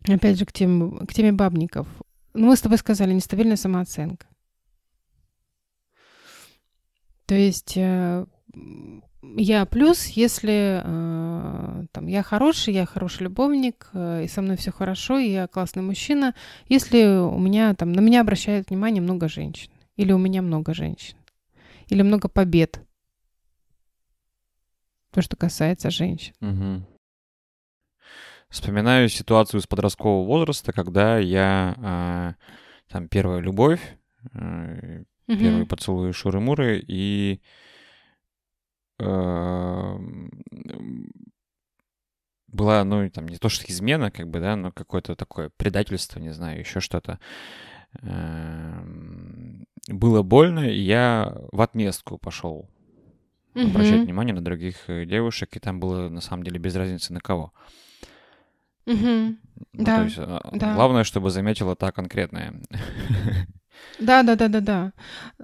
опять 0.07 0.38
же, 0.38 0.45
к, 0.45 0.51
тем, 0.51 1.05
к 1.05 1.13
теме 1.13 1.31
бабников. 1.31 1.88
Ну, 2.33 2.47
мы 2.47 2.55
с 2.55 2.62
тобой 2.62 2.77
сказали, 2.77 3.13
нестабильная 3.13 3.55
самооценка. 3.55 4.27
То 7.25 7.36
есть 7.36 7.74
э, 7.75 8.25
я 9.36 9.65
плюс, 9.65 10.07
если 10.07 10.81
э, 10.84 11.86
там, 11.91 12.07
я 12.07 12.24
хороший, 12.24 12.74
я 12.74 12.86
хороший 12.86 13.24
любовник, 13.24 13.89
э, 13.93 14.24
и 14.24 14.27
со 14.27 14.41
мной 14.41 14.57
все 14.57 14.72
хорошо, 14.72 15.17
и 15.17 15.29
я 15.29 15.48
классный 15.48 15.84
мужчина, 15.84 16.34
если 16.67 17.05
у 17.17 17.38
меня 17.38 17.74
там 17.74 17.91
на 17.91 18.00
меня 18.00 18.22
обращают 18.22 18.69
внимание 18.69 19.01
много 19.01 19.27
женщин, 19.27 19.72
или 19.96 20.12
у 20.12 20.17
меня 20.17 20.41
много 20.41 20.74
женщин, 20.74 21.17
или 21.88 22.01
много 22.01 22.29
побед. 22.29 22.81
То, 25.12 25.22
что 25.22 25.36
касается 25.36 25.89
женщин. 25.89 26.34
Угу. 26.41 26.86
Вспоминаю 28.50 29.10
ситуацию 29.10 29.62
с 29.62 29.67
подросткового 29.67 30.25
возраста, 30.25 30.72
когда 30.72 31.17
я 31.17 32.36
э, 32.38 32.91
там 32.91 33.10
первая 33.10 33.39
любовь, 33.39 33.81
э, 34.34 35.03
угу. 35.27 35.38
первый 35.38 35.65
поцелуй 35.65 36.12
Шуры-Муры, 36.12 36.84
и 36.88 37.41
была, 42.48 42.84
ну, 42.84 43.10
там, 43.10 43.27
не 43.27 43.38
то, 43.38 43.50
что 43.50 43.66
измена, 43.72 44.10
как 44.12 44.30
бы, 44.30 44.39
да, 44.39 44.56
но 44.56 44.72
какое-то 44.72 45.16
такое 45.16 45.50
предательство, 45.58 46.20
не 46.20 46.32
знаю, 46.34 46.60
еще 46.60 46.80
что-то. 46.80 47.20
Было 49.88 50.22
больно, 50.24 50.70
и 50.70 50.80
я 50.80 51.38
в 51.51 51.62
отместку 51.62 52.18
пошел 52.18 52.70
mm-hmm. 53.54 53.70
обращать 53.70 54.01
внимание 54.01 54.36
на 54.36 54.44
других 54.44 54.75
э, 54.88 55.06
девушек, 55.06 55.56
и 55.56 55.60
там 55.60 55.80
было, 55.80 56.10
на 56.10 56.22
самом 56.22 56.44
деле, 56.44 56.60
без 56.60 56.75
разницы 56.75 57.13
на 57.13 57.22
кого. 57.22 57.54
Угу. 58.86 58.96
Ну, 58.98 59.38
Да, 59.74 59.98
то 59.98 60.04
есть, 60.04 60.18
а, 60.18 60.50
да. 60.54 60.74
главное, 60.75 61.04
чтобы 61.04 61.30
заметила 61.30 61.75
та 61.75 61.92
конкретная. 61.92 62.54
Да, 64.00 64.24
да, 64.24 64.36
да, 64.36 64.48
да, 64.48 64.62
да. 64.62 64.91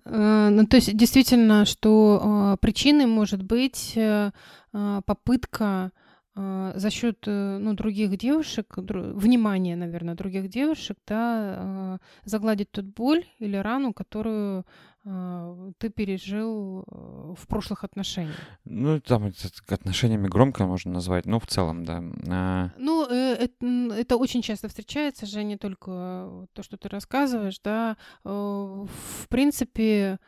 Ну, 0.06 0.66
то 0.68 0.78
есть 0.78 0.96
действительно, 0.96 1.66
что 1.66 2.54
э, 2.54 2.58
причиной 2.62 3.06
может 3.08 3.42
быть 3.42 3.94
э, 3.96 4.32
э, 4.74 5.02
попытка 5.06 5.92
за 6.36 6.90
счет 6.90 7.28
ну, 7.28 7.74
других 7.76 8.18
девушек, 8.18 8.74
дру- 8.78 9.14
внимания, 9.14 9.76
наверное, 9.76 10.16
других 10.16 10.50
девушек, 10.50 10.98
да, 11.06 12.00
загладить 12.26 12.72
ту 12.72 12.82
боль 12.82 13.24
или 13.38 13.56
рану, 13.56 13.94
которую 13.94 14.66
ты 15.04 15.90
пережил 15.90 16.84
э, 16.88 17.34
в 17.38 17.48
прошлых 17.48 17.84
отношениях. 17.84 18.38
Ну, 18.66 19.00
там 19.02 19.26
это 19.26 19.50
отношениями 19.68 20.28
громко 20.28 20.66
можно 20.66 20.94
назвать, 20.94 21.26
ну, 21.26 21.40
в 21.40 21.48
целом, 21.48 21.84
да. 21.86 22.02
А, 22.30 22.70
Ну, 22.78 23.06
э, 23.10 23.46
эт- 23.46 23.62
м, 23.62 23.92
это 23.92 24.16
очень 24.18 24.42
часто 24.42 24.68
встречается 24.70 25.26
же, 25.26 25.44
не 25.44 25.58
только 25.58 25.92
э, 25.92 26.46
то, 26.54 26.64
что 26.64 26.78
ты 26.78 26.88
рассказываешь, 26.90 27.60
да. 27.64 27.98
В 28.24 29.28
принципе, 29.30 30.20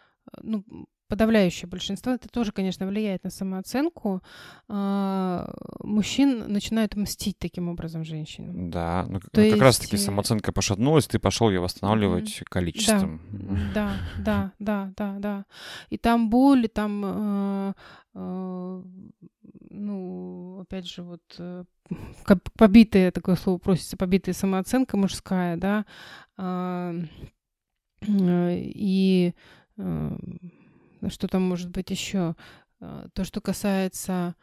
ну, 0.42 0.64
подавляющее 1.08 1.68
большинство, 1.70 2.14
это 2.14 2.28
тоже, 2.28 2.52
конечно, 2.52 2.88
влияет 2.88 3.24
на 3.24 3.30
самооценку. 3.30 4.22
а, 4.68 5.54
Мужчин 5.84 6.52
начинают 6.52 6.96
мстить 6.96 7.38
таким 7.38 7.70
образом 7.70 8.04
женщинам. 8.04 8.72
Да, 8.72 9.06
ну, 9.10 9.20
То 9.32 9.50
как 9.50 9.62
раз-таки 9.62 9.96
есть, 9.96 10.04
э, 10.04 10.08
самооценка 10.08 10.52
пошатнулась, 10.52 11.08
ты 11.08 11.20
пошел 11.20 11.50
ее 11.50 11.60
восстанавливать 11.60 12.42
количеством. 12.50 13.22
Да, 13.74 13.94
да, 14.18 14.52
да, 14.60 14.92
да, 14.98 15.16
да. 15.20 15.46
И 15.90 15.98
там 15.98 16.30
боль, 16.30 16.66
и 16.66 16.68
там, 16.68 17.04
э, 17.06 17.74
э, 18.16 18.84
ну, 19.70 20.60
опять 20.62 20.88
же, 20.88 21.04
вот 21.04 21.22
побитая, 22.58 23.12
такое 23.12 23.36
слово 23.36 23.58
просится, 23.60 23.98
побитая 23.98 24.34
самооценка 24.34 24.98
мужская, 24.98 25.58
да, 25.58 25.86
а, 26.38 26.96
и 28.08 29.34
что 31.10 31.28
там 31.28 31.42
может 31.44 31.70
быть 31.70 31.90
еще? 31.90 32.36
Э, 32.80 33.08
То, 33.14 33.24
что 33.24 33.42
касается 33.42 34.36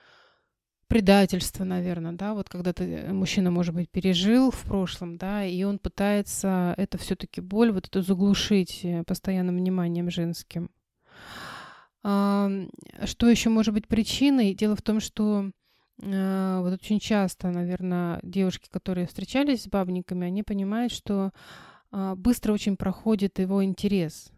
предательства, 0.88 1.64
наверное, 1.64 2.12
да, 2.12 2.34
вот 2.34 2.48
когда 2.48 2.72
ты, 2.72 2.84
э, 2.84 3.12
мужчина, 3.12 3.50
может 3.50 3.74
быть, 3.74 3.90
пережил 3.90 4.50
в 4.50 4.62
прошлом, 4.62 5.16
да, 5.16 5.44
и 5.44 5.62
он 5.64 5.78
пытается 5.78 6.74
это 6.76 6.98
все-таки 6.98 7.40
боль, 7.40 7.72
вот 7.72 7.86
эту 7.86 8.02
заглушить 8.02 8.80
э, 8.84 9.04
постоянным 9.04 9.56
вниманием 9.56 10.10
женским. 10.10 10.70
Что 12.02 13.28
еще 13.28 13.48
может 13.48 13.72
быть 13.74 13.86
причиной? 13.86 14.54
Дело 14.54 14.74
в 14.74 14.82
том, 14.82 14.98
что 14.98 15.52
вот 15.98 16.72
очень 16.72 16.98
часто, 16.98 17.50
наверное, 17.50 18.18
девушки, 18.24 18.68
которые 18.68 19.06
встречались 19.06 19.62
с 19.62 19.68
бабниками, 19.68 20.26
они 20.26 20.42
понимают, 20.42 20.92
что 20.92 21.30
а, 21.92 22.16
быстро 22.16 22.52
очень 22.52 22.76
проходит 22.76 23.38
его 23.38 23.62
интерес. 23.62 24.32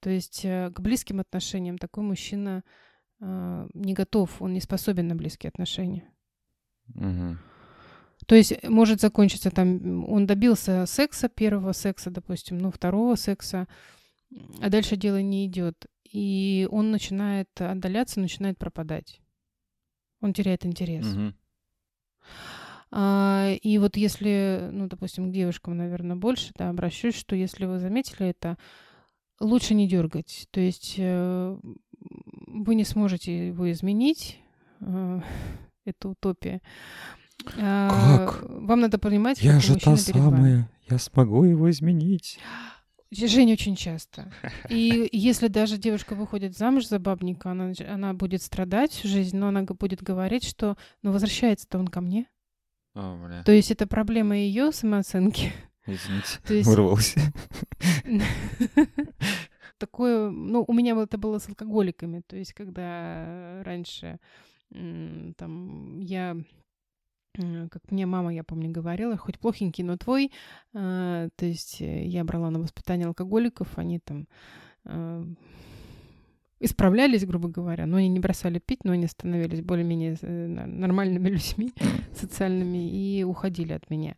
То 0.00 0.10
есть 0.10 0.44
э, 0.44 0.70
к 0.70 0.80
близким 0.80 1.20
отношениям 1.20 1.78
такой 1.78 2.04
мужчина 2.04 2.64
а, 3.20 3.68
не 3.74 3.92
готов, 3.92 4.40
он 4.40 4.54
не 4.54 4.60
способен 4.60 5.08
на 5.08 5.14
близкие 5.14 5.48
отношения. 5.48 6.10
Мгм. 6.94 7.38
То 8.26 8.34
есть 8.34 8.52
э, 8.52 8.68
может 8.68 9.00
закончиться 9.00 9.50
там, 9.50 10.08
он 10.08 10.26
добился 10.26 10.86
секса, 10.86 11.28
первого 11.28 11.72
секса, 11.72 12.10
допустим, 12.10 12.58
ну, 12.58 12.70
второго 12.70 13.16
секса, 13.16 13.68
а 14.60 14.70
дальше 14.70 14.96
дело 14.96 15.20
не 15.20 15.46
идет. 15.46 15.86
И 16.04 16.66
он 16.70 16.90
начинает 16.90 17.48
отдаляться, 17.60 18.20
начинает 18.20 18.58
пропадать. 18.58 19.20
Он 20.20 20.32
теряет 20.32 20.64
интерес. 20.64 21.06
Мгм. 21.06 21.34
А, 22.92 23.52
и 23.62 23.78
вот 23.78 23.96
если, 23.96 24.68
ну, 24.72 24.88
допустим, 24.88 25.30
к 25.30 25.32
девушкам, 25.32 25.76
наверное, 25.76 26.16
больше, 26.16 26.52
да, 26.56 26.70
обращусь, 26.70 27.14
что 27.14 27.36
если 27.36 27.66
вы 27.66 27.78
заметили 27.78 28.28
это, 28.28 28.58
лучше 29.40 29.74
не 29.74 29.88
дергать. 29.88 30.46
То 30.50 30.60
есть 30.60 30.94
э, 30.98 31.56
вы 32.46 32.74
не 32.74 32.84
сможете 32.84 33.48
его 33.48 33.70
изменить. 33.72 34.38
э, 34.80 35.20
Это 35.84 36.08
утопия. 36.10 36.60
Как? 37.56 38.42
Вам 38.42 38.80
надо 38.80 38.98
понимать, 38.98 39.40
Я 39.42 39.60
же 39.60 39.78
та 39.78 39.90
вами. 39.92 39.98
самая, 39.98 40.70
я 40.88 40.98
смогу 40.98 41.44
его 41.44 41.70
изменить. 41.70 42.38
Жень 43.10 43.52
очень 43.52 43.74
часто. 43.74 44.32
И 44.68 45.08
если 45.10 45.48
даже 45.48 45.78
девушка 45.78 46.14
выходит 46.14 46.56
замуж 46.56 46.86
за 46.86 47.00
бабника, 47.00 47.50
она, 47.50 47.72
она 47.88 48.14
будет 48.14 48.42
страдать 48.42 48.92
всю 48.92 49.08
жизнь, 49.08 49.36
но 49.36 49.48
она 49.48 49.62
будет 49.62 50.02
говорить, 50.02 50.44
что 50.44 50.76
ну 51.02 51.10
возвращается-то 51.12 51.78
он 51.78 51.88
ко 51.88 52.00
мне. 52.00 52.26
О, 52.94 53.16
бля, 53.24 53.42
То 53.42 53.52
есть 53.52 53.70
это 53.70 53.86
проблема 53.86 54.36
ее 54.36 54.70
самооценки. 54.70 55.52
Извините, 55.86 56.38
То 56.46 56.54
есть 56.54 56.68
вырвался. 56.68 57.20
такое, 59.78 60.30
ну, 60.30 60.64
у 60.68 60.72
меня 60.72 60.94
это 61.00 61.18
было 61.18 61.38
с 61.38 61.48
алкоголиками, 61.48 62.22
то 62.26 62.36
есть 62.36 62.52
когда 62.52 63.62
раньше 63.64 64.18
там 65.36 65.98
я 66.00 66.36
как 67.70 67.90
мне 67.90 68.06
мама, 68.06 68.34
я 68.34 68.44
помню, 68.44 68.70
говорила, 68.70 69.16
хоть 69.16 69.38
плохенький, 69.38 69.84
но 69.84 69.96
твой. 69.96 70.32
А, 70.74 71.28
то 71.36 71.46
есть 71.46 71.80
э, 71.80 72.04
я 72.04 72.24
брала 72.24 72.50
на 72.50 72.58
воспитание 72.58 73.06
алкоголиков, 73.06 73.78
они 73.78 74.00
там 74.00 74.26
а, 74.84 75.24
исправлялись, 76.60 77.24
грубо 77.24 77.48
говоря, 77.48 77.86
но 77.86 77.96
они 77.96 78.08
не 78.08 78.20
бросали 78.20 78.58
пить, 78.58 78.84
но 78.84 78.92
они 78.92 79.06
становились 79.06 79.62
более-менее 79.62 80.16
э, 80.20 80.46
нормальными 80.46 81.28
людьми 81.30 81.72
социальными 82.14 82.90
и 82.90 83.24
уходили 83.24 83.72
от 83.72 83.88
меня. 83.90 84.14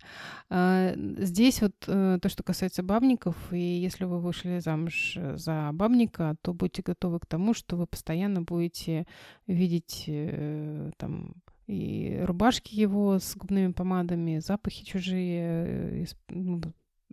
А, 0.50 0.92
Здесь 1.18 1.62
вот 1.62 1.74
э, 1.86 2.18
то, 2.20 2.28
что 2.28 2.42
касается 2.42 2.82
бабников, 2.82 3.36
и 3.52 3.58
если 3.58 4.04
вы 4.04 4.20
вышли 4.20 4.58
замуж 4.58 5.16
за 5.34 5.70
бабника, 5.72 6.36
то 6.42 6.52
будьте 6.52 6.82
готовы 6.82 7.20
к 7.20 7.26
тому, 7.26 7.54
что 7.54 7.76
вы 7.76 7.86
постоянно 7.86 8.42
будете 8.42 9.06
видеть 9.46 10.04
э, 10.08 10.90
там 10.98 11.34
и 11.66 12.20
рубашки 12.24 12.74
его 12.74 13.18
с 13.18 13.36
губными 13.36 13.72
помадами, 13.72 14.40
запахи 14.40 14.84
чужие, 14.84 16.06
ну, 16.28 16.60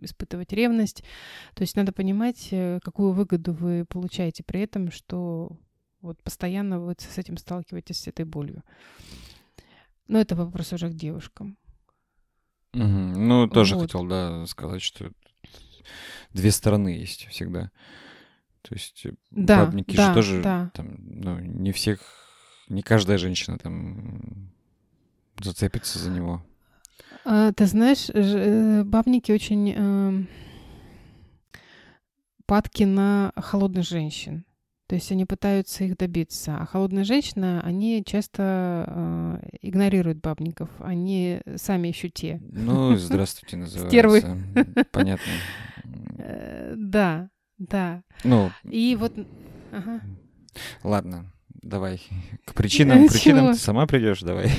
испытывать 0.04 0.52
ревность. 0.52 1.02
То 1.54 1.62
есть 1.62 1.76
надо 1.76 1.92
понимать, 1.92 2.48
э, 2.50 2.80
какую 2.82 3.12
выгоду 3.12 3.52
вы 3.52 3.84
получаете 3.84 4.42
при 4.42 4.60
этом, 4.60 4.90
что 4.90 5.56
вот 6.00 6.22
постоянно 6.22 6.80
вы 6.80 6.94
с 6.98 7.18
этим 7.18 7.36
сталкиваетесь, 7.36 8.00
с 8.00 8.06
этой 8.08 8.24
болью. 8.24 8.62
Но 10.08 10.18
это 10.20 10.34
вопрос 10.34 10.72
уже 10.72 10.90
к 10.90 10.94
девушкам. 10.94 11.56
Мгм. 12.72 13.28
Ну, 13.28 13.48
тоже 13.48 13.74
Вот. 13.74 13.82
хотел, 13.82 14.06
да, 14.06 14.46
сказать, 14.46 14.82
что 14.82 15.10
две 16.32 16.50
стороны 16.50 16.88
есть 16.88 17.26
всегда. 17.26 17.70
То 18.62 18.74
есть 18.74 19.06
э, 19.06 19.14
Да, 19.30 19.64
бабники 19.64 19.96
да, 19.96 20.08
же 20.08 20.14
тоже, 20.14 20.42
да. 20.42 20.70
там, 20.74 20.96
ну, 21.00 21.38
не 21.38 21.72
всех, 21.72 22.00
не 22.68 22.82
каждая 22.82 23.18
женщина 23.18 23.58
там 23.58 24.50
зацепится 25.42 25.98
за 25.98 26.10
него. 26.10 26.44
А, 27.24 27.52
ты 27.52 27.66
знаешь, 27.66 28.08
э, 28.12 28.82
бабники 28.84 29.32
очень 29.32 29.70
эм, 29.72 30.28
падки 32.46 32.84
на 32.84 33.32
холодных 33.36 33.84
женщин. 33.86 34.44
То 34.86 34.96
есть 34.96 35.12
они 35.12 35.24
пытаются 35.24 35.84
их 35.84 35.96
добиться. 35.96 36.56
А 36.58 36.66
холодные 36.66 37.04
женщины, 37.04 37.60
они 37.60 38.02
часто 38.04 38.84
э, 38.88 39.48
игнорируют 39.62 40.18
бабников. 40.20 40.68
Они 40.80 41.40
сами 41.56 41.88
еще 41.88 42.08
те. 42.08 42.40
Ну, 42.42 42.96
здравствуйте, 42.96 43.64
Стервы. 43.66 44.20
называется. 44.20 44.86
Понятно. 44.90 45.32
Э, 46.18 46.74
Да, 46.76 47.30
да. 47.58 48.02
Ну, 48.24 48.50
И 48.64 48.96
вот... 48.98 49.12
ладно, 50.82 51.30
давай. 51.62 52.02
К 52.44 52.54
причинам, 52.54 53.06
причинам 53.08 53.52
ты 53.52 53.58
сама 53.58 53.86
придешь, 53.86 54.20
давай. 54.20 54.50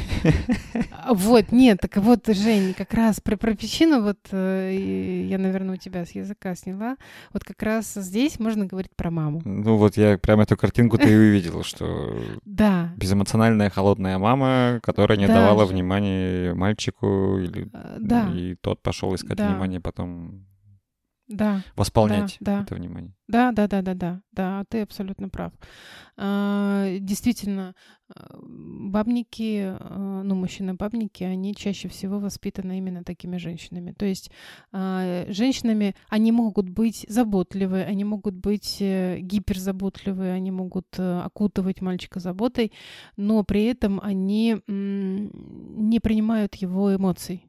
А, 0.91 1.13
Вот, 1.13 1.51
нет, 1.51 1.79
так 1.81 1.97
вот, 1.97 2.27
Жень, 2.27 2.73
как 2.73 2.93
раз 2.93 3.19
про, 3.19 3.37
про 3.37 3.53
причину, 3.55 4.01
вот 4.03 4.19
э, 4.31 5.25
я, 5.27 5.37
наверное, 5.37 5.75
у 5.75 5.77
тебя 5.77 6.05
с 6.05 6.11
языка 6.11 6.55
сняла, 6.55 6.97
вот 7.33 7.43
как 7.43 7.61
раз 7.63 7.93
здесь 7.95 8.39
можно 8.39 8.65
говорить 8.65 8.95
про 8.95 9.09
маму. 9.11 9.41
Ну, 9.45 9.77
вот 9.77 9.97
я 9.97 10.17
прям 10.17 10.41
эту 10.41 10.55
картинку-то 10.57 11.07
и 11.07 11.15
увидел, 11.15 11.63
что 11.63 12.15
Да, 12.45 12.91
безэмоциональная 12.97 13.69
холодная 13.69 14.17
мама, 14.17 14.79
которая 14.83 15.17
не 15.17 15.27
Да, 15.27 15.33
давала 15.35 15.65
внимания 15.65 16.53
мальчику, 16.53 17.37
или 17.39 17.67
э, 17.73 17.97
да, 17.99 18.29
и 18.33 18.55
тот 18.55 18.81
пошел 18.81 19.13
искать 19.15 19.37
Да. 19.37 19.47
внимание, 19.49 19.79
потом 19.79 20.45
да. 21.31 21.63
восполнять 21.75 22.37
Да, 22.39 22.57
да. 22.57 22.63
это 22.63 22.75
внимание. 22.75 23.13
Да, 23.27 23.51
да, 23.53 23.67
да, 23.67 23.81
да, 23.81 23.93
да, 23.93 24.21
да, 24.33 24.65
ты 24.67 24.81
абсолютно 24.81 25.29
прав. 25.29 25.53
А, 26.17 26.97
Действительно, 26.99 27.75
а, 28.13 28.37
бабники, 28.41 29.73
а, 29.79 30.21
ну, 30.23 30.35
мужчины-бабники, 30.35 31.23
они 31.23 31.55
чаще 31.55 31.87
всего 31.87 32.19
воспитаны 32.19 32.77
именно 32.77 33.03
такими 33.03 33.37
женщинами. 33.37 33.93
То 33.93 34.05
есть 34.05 34.31
а, 34.71 35.25
женщинами 35.29 35.95
они 36.09 36.31
могут 36.31 36.69
быть 36.69 37.05
заботливы, 37.07 37.83
они 37.83 38.03
могут 38.03 38.35
быть 38.35 38.77
э, 38.81 39.19
гиперзаботливы, 39.19 40.29
они 40.31 40.51
могут 40.51 40.87
э, 40.97 41.21
окутывать 41.21 41.81
мальчика 41.81 42.19
заботой, 42.19 42.73
но 43.15 43.43
при 43.43 43.63
этом 43.65 43.99
они 44.03 44.61
не 44.67 45.99
принимают 45.99 46.55
его 46.55 46.93
эмоций. 46.93 47.45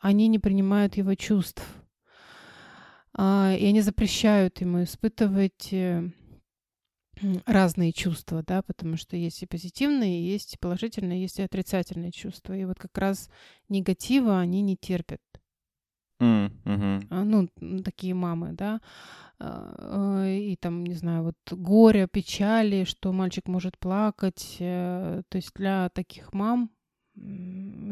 они 0.00 0.28
не 0.28 0.38
принимают 0.38 0.96
его 0.96 1.14
чувств. 1.14 1.62
А, 3.22 3.54
и 3.54 3.66
они 3.66 3.82
запрещают 3.82 4.62
ему 4.62 4.82
испытывать 4.82 5.74
э, 5.74 6.08
разные 7.44 7.92
чувства, 7.92 8.42
да, 8.42 8.62
потому 8.62 8.96
что 8.96 9.14
есть 9.14 9.42
и 9.42 9.46
позитивные, 9.46 10.26
есть 10.26 10.54
и 10.54 10.58
положительные, 10.58 11.20
есть 11.20 11.38
и 11.38 11.42
отрицательные 11.42 12.12
чувства. 12.12 12.56
И 12.56 12.64
вот 12.64 12.78
как 12.78 12.96
раз 12.96 13.28
негатива 13.68 14.40
они 14.40 14.62
не 14.62 14.74
терпят. 14.74 15.20
Mm, 16.22 16.50
hmm 16.64 17.24
Ну, 17.60 17.82
такие 17.82 18.14
мамы, 18.14 18.52
да. 18.52 18.80
А, 19.38 20.26
и 20.26 20.56
там, 20.56 20.82
не 20.82 20.94
знаю, 20.94 21.24
вот 21.24 21.36
горе, 21.50 22.08
печали, 22.08 22.84
что 22.84 23.12
мальчик 23.12 23.48
может 23.48 23.78
плакать. 23.78 24.56
Э, 24.60 25.20
то 25.28 25.36
есть 25.36 25.50
для 25.54 25.90
таких 25.90 26.32
мам 26.32 26.70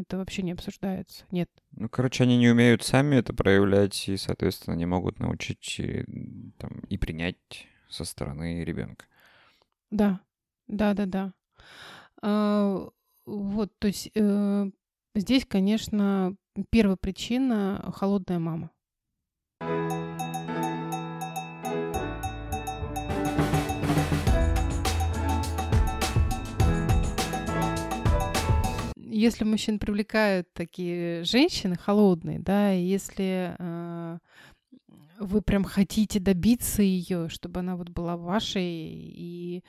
это 0.00 0.16
вообще 0.16 0.42
не 0.42 0.52
обсуждается. 0.52 1.24
Нет. 1.30 1.50
Ну, 1.72 1.88
короче, 1.88 2.24
они 2.24 2.38
не 2.38 2.48
умеют 2.48 2.82
сами 2.82 3.16
это 3.16 3.34
проявлять 3.34 4.08
и, 4.08 4.16
соответственно, 4.16 4.74
не 4.74 4.86
могут 4.86 5.18
научить 5.18 5.78
и, 5.78 6.04
там, 6.58 6.80
и 6.88 6.96
принять 6.96 7.66
со 7.88 8.04
стороны 8.04 8.64
ребенка. 8.64 9.06
Да, 9.90 10.20
да, 10.66 10.94
да, 10.94 11.06
да. 11.06 11.32
А, 12.22 12.88
вот, 13.26 13.72
то 13.78 13.86
есть 13.86 14.10
э, 14.14 14.70
здесь, 15.14 15.44
конечно, 15.46 16.34
первая 16.70 16.96
причина 16.96 17.92
холодная 17.94 18.38
мама. 18.38 18.70
Если 29.18 29.44
мужчин 29.44 29.78
привлекают 29.78 30.52
такие 30.52 31.24
женщины 31.24 31.76
холодные, 31.76 32.38
да, 32.38 32.70
если 32.70 33.56
э, 33.58 34.18
вы 35.18 35.42
прям 35.42 35.64
хотите 35.64 36.20
добиться 36.20 36.82
ее, 36.82 37.28
чтобы 37.28 37.60
она 37.60 37.76
вот 37.76 37.90
была 37.90 38.16
вашей 38.16 38.64
и 38.64 39.64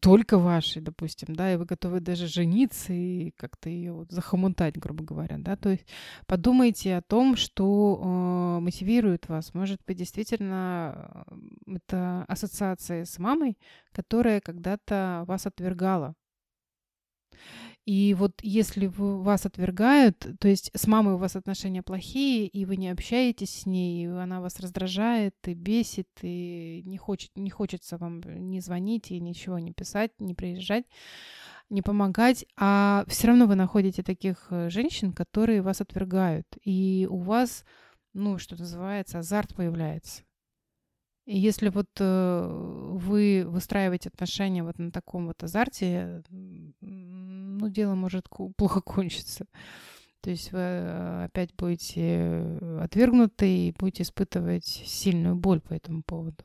только 0.00 0.38
вашей, 0.38 0.80
допустим, 0.80 1.34
да, 1.34 1.52
и 1.52 1.56
вы 1.56 1.66
готовы 1.66 2.00
даже 2.00 2.26
жениться 2.26 2.92
и 2.92 3.32
как-то 3.32 3.68
ее 3.68 3.92
вот 3.92 4.10
захомутать, 4.10 4.76
грубо 4.76 5.04
говоря, 5.04 5.36
да, 5.38 5.56
то 5.56 5.70
есть 5.70 5.86
подумайте 6.26 6.96
о 6.96 7.02
том, 7.02 7.36
что 7.36 8.00
э, 8.00 8.60
мотивирует 8.60 9.28
вас. 9.28 9.52
Может 9.52 9.80
быть, 9.86 9.98
действительно 9.98 11.26
э, 11.66 11.74
это 11.76 12.24
ассоциация 12.28 13.04
с 13.04 13.18
мамой, 13.18 13.58
которая 13.92 14.40
когда-то 14.40 15.24
вас 15.26 15.46
отвергала, 15.46 16.14
и 17.84 18.14
вот 18.14 18.40
если 18.42 18.86
вас 18.86 19.44
отвергают, 19.44 20.26
то 20.40 20.48
есть 20.48 20.70
с 20.74 20.86
мамой 20.86 21.14
у 21.14 21.18
вас 21.18 21.36
отношения 21.36 21.82
плохие, 21.82 22.46
и 22.46 22.64
вы 22.64 22.76
не 22.76 22.88
общаетесь 22.88 23.60
с 23.60 23.66
ней, 23.66 24.04
и 24.04 24.06
она 24.06 24.40
вас 24.40 24.58
раздражает 24.58 25.34
и 25.46 25.52
бесит, 25.52 26.08
и 26.22 26.82
не, 26.86 26.96
хочет, 26.96 27.30
не 27.36 27.50
хочется 27.50 27.98
вам 27.98 28.22
не 28.22 28.60
звонить 28.60 29.10
и 29.10 29.20
ничего 29.20 29.58
не 29.58 29.72
писать, 29.72 30.12
не 30.18 30.34
приезжать, 30.34 30.86
не 31.68 31.82
помогать, 31.82 32.46
а 32.56 33.04
все 33.06 33.28
равно 33.28 33.46
вы 33.46 33.54
находите 33.54 34.02
таких 34.02 34.46
э, 34.50 34.70
женщин, 34.70 35.12
которые 35.12 35.60
вас 35.60 35.82
отвергают, 35.82 36.46
и 36.62 37.06
у 37.10 37.18
вас, 37.18 37.64
ну, 38.14 38.38
что 38.38 38.56
называется, 38.56 39.18
азарт 39.18 39.54
появляется. 39.54 40.22
И 41.26 41.38
если 41.38 41.70
вот 41.70 41.88
э, 42.00 42.48
вы 42.50 43.44
выстраиваете 43.46 44.10
отношения 44.10 44.62
вот 44.62 44.78
на 44.78 44.90
таком 44.90 45.26
вот 45.26 45.42
азарте, 45.42 46.22
ну, 46.30 47.68
дело 47.70 47.94
может 47.94 48.28
плохо 48.56 48.80
кончиться. 48.84 49.46
То 50.20 50.30
есть 50.30 50.52
вы 50.52 50.58
э, 50.60 51.24
опять 51.24 51.54
будете 51.56 52.58
отвергнуты 52.80 53.68
и 53.68 53.74
будете 53.78 54.02
испытывать 54.02 54.66
сильную 54.66 55.34
боль 55.34 55.60
по 55.60 55.72
этому 55.72 56.02
поводу. 56.02 56.44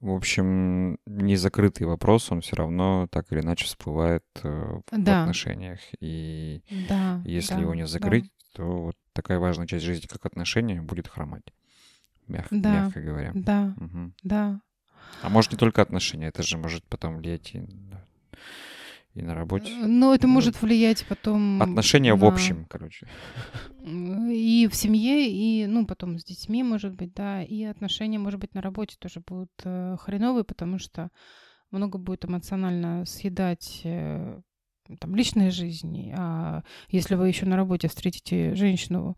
В 0.00 0.10
общем, 0.10 0.98
незакрытый 1.06 1.86
вопрос, 1.86 2.30
он 2.30 2.42
все 2.42 2.56
равно 2.56 3.08
так 3.10 3.32
или 3.32 3.40
иначе 3.40 3.64
всплывает 3.64 4.24
э, 4.42 4.48
в 4.48 4.82
да. 4.92 5.22
отношениях. 5.22 5.80
И 6.00 6.62
да, 6.88 7.20
если 7.24 7.54
да, 7.54 7.60
его 7.60 7.74
не 7.74 7.86
закрыть, 7.86 8.24
да. 8.24 8.62
то 8.62 8.82
вот 8.82 8.96
такая 9.12 9.40
важная 9.40 9.66
часть 9.66 9.84
жизни, 9.84 10.06
как 10.06 10.24
отношения, 10.26 10.82
будет 10.82 11.08
хромать 11.08 11.44
мяг, 12.28 12.46
да, 12.50 12.84
мягко 12.84 13.00
говоря. 13.00 13.32
Да, 13.34 13.74
угу. 13.78 14.12
да. 14.22 14.60
А 15.22 15.28
может 15.28 15.52
не 15.52 15.58
только 15.58 15.82
отношения, 15.82 16.28
это 16.28 16.42
же 16.42 16.58
может 16.58 16.84
потом 16.84 17.18
влиять 17.18 17.54
и, 17.54 17.62
и 19.14 19.22
на 19.22 19.34
работе. 19.34 19.72
Э, 19.72 19.86
Но 19.86 20.14
это 20.14 20.26
ну, 20.26 20.34
может 20.34 20.60
влиять 20.60 21.06
потом... 21.08 21.62
Отношения 21.62 22.14
на... 22.14 22.20
в 22.20 22.24
общем, 22.24 22.66
короче. 22.66 23.06
И 23.84 24.68
в 24.70 24.74
семье, 24.74 25.30
и, 25.30 25.66
ну, 25.66 25.86
потом 25.86 26.18
с 26.18 26.24
детьми, 26.24 26.62
может 26.62 26.94
быть, 26.94 27.14
да, 27.14 27.42
и 27.42 27.62
отношения, 27.64 28.18
может 28.18 28.40
быть, 28.40 28.54
на 28.54 28.60
работе 28.60 28.96
тоже 28.98 29.20
будут 29.20 29.52
э, 29.64 29.96
хреновые, 30.00 30.44
потому 30.44 30.78
что 30.78 31.10
много 31.70 31.98
будет 31.98 32.24
эмоционально 32.24 33.04
съедать 33.06 33.80
э, 33.84 34.40
там, 35.00 35.14
личной 35.14 35.50
жизни. 35.50 36.14
А 36.16 36.62
если 36.88 37.14
вы 37.14 37.28
еще 37.28 37.46
на 37.46 37.56
работе 37.56 37.88
встретите 37.88 38.54
женщину 38.54 39.16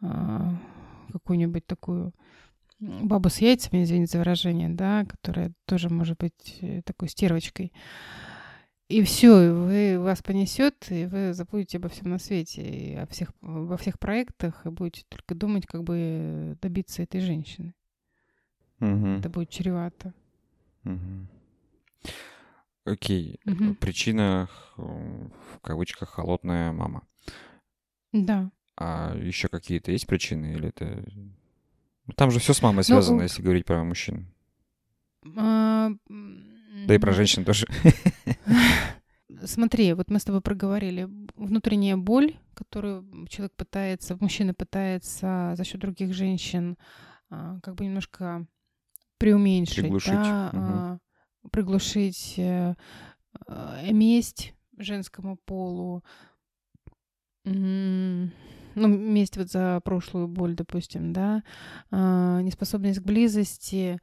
э, 0.00 0.50
какую-нибудь 1.18 1.66
такую 1.66 2.12
баба 2.78 3.28
с 3.28 3.38
яйцами, 3.38 3.82
извините 3.82 4.12
за 4.12 4.18
выражение, 4.18 4.68
да, 4.68 5.04
которая 5.04 5.52
тоже 5.64 5.88
может 5.88 6.18
быть 6.18 6.58
э, 6.60 6.82
такой 6.82 7.08
стервочкой. 7.08 7.72
И 8.88 9.02
все, 9.02 9.52
вы 9.52 9.98
вас 9.98 10.22
понесет, 10.22 10.86
и 10.90 11.06
вы 11.06 11.32
забудете 11.32 11.78
обо 11.78 11.88
всем 11.88 12.10
на 12.10 12.18
свете, 12.18 12.62
и 12.62 12.94
о 12.94 13.06
всех, 13.06 13.32
во 13.40 13.76
всех 13.76 13.98
проектах, 13.98 14.64
и 14.64 14.68
будете 14.68 15.04
только 15.08 15.34
думать, 15.34 15.66
как 15.66 15.82
бы 15.82 16.56
добиться 16.62 17.02
этой 17.02 17.20
женщины. 17.20 17.74
Угу. 18.80 19.06
Это 19.18 19.28
будет 19.28 19.50
чревато. 19.50 20.14
Угу. 20.84 21.26
Окей. 22.84 23.40
Угу. 23.44 23.74
Причина 23.80 24.48
в 24.76 25.58
кавычках 25.62 26.10
холодная 26.10 26.70
мама. 26.72 27.02
Да. 28.12 28.52
А 28.76 29.16
еще 29.16 29.48
какие-то 29.48 29.90
есть 29.90 30.06
причины 30.06 30.52
или 30.52 30.68
это 30.68 31.04
ну, 32.06 32.12
там 32.14 32.30
же 32.30 32.38
все 32.38 32.52
с 32.52 32.62
мамой 32.62 32.78
ну, 32.78 32.82
связано, 32.82 33.18
ну, 33.18 33.22
если 33.22 33.42
говорить 33.42 33.64
про 33.64 33.82
мужчин. 33.82 34.26
А, 35.36 35.90
да 36.08 36.94
и 36.94 36.98
про 36.98 37.12
женщин 37.12 37.44
тоже. 37.44 37.66
Смотри, 39.44 39.92
вот 39.92 40.10
мы 40.10 40.18
с 40.18 40.24
тобой 40.24 40.40
проговорили. 40.40 41.08
Внутренняя 41.34 41.96
боль, 41.96 42.36
которую 42.54 43.26
человек 43.28 43.54
пытается, 43.56 44.16
мужчина 44.20 44.54
пытается 44.54 45.54
за 45.56 45.64
счет 45.64 45.80
других 45.80 46.14
женщин 46.14 46.76
а, 47.28 47.58
как 47.60 47.74
бы 47.74 47.84
немножко 47.84 48.46
преуменьшить, 49.18 49.82
приглушить, 49.82 50.12
да, 50.12 50.50
угу. 51.42 51.48
приглушить 51.50 52.34
э, 52.36 52.74
э, 53.46 53.92
месть 53.92 54.54
женскому 54.76 55.38
полу 55.38 56.04
ну, 58.76 58.88
месть 58.88 59.36
вот 59.36 59.50
за 59.50 59.80
прошлую 59.84 60.28
боль, 60.28 60.54
допустим, 60.54 61.12
да, 61.12 61.42
а, 61.90 62.40
неспособность 62.42 63.00
к 63.00 63.04
близости, 63.04 63.98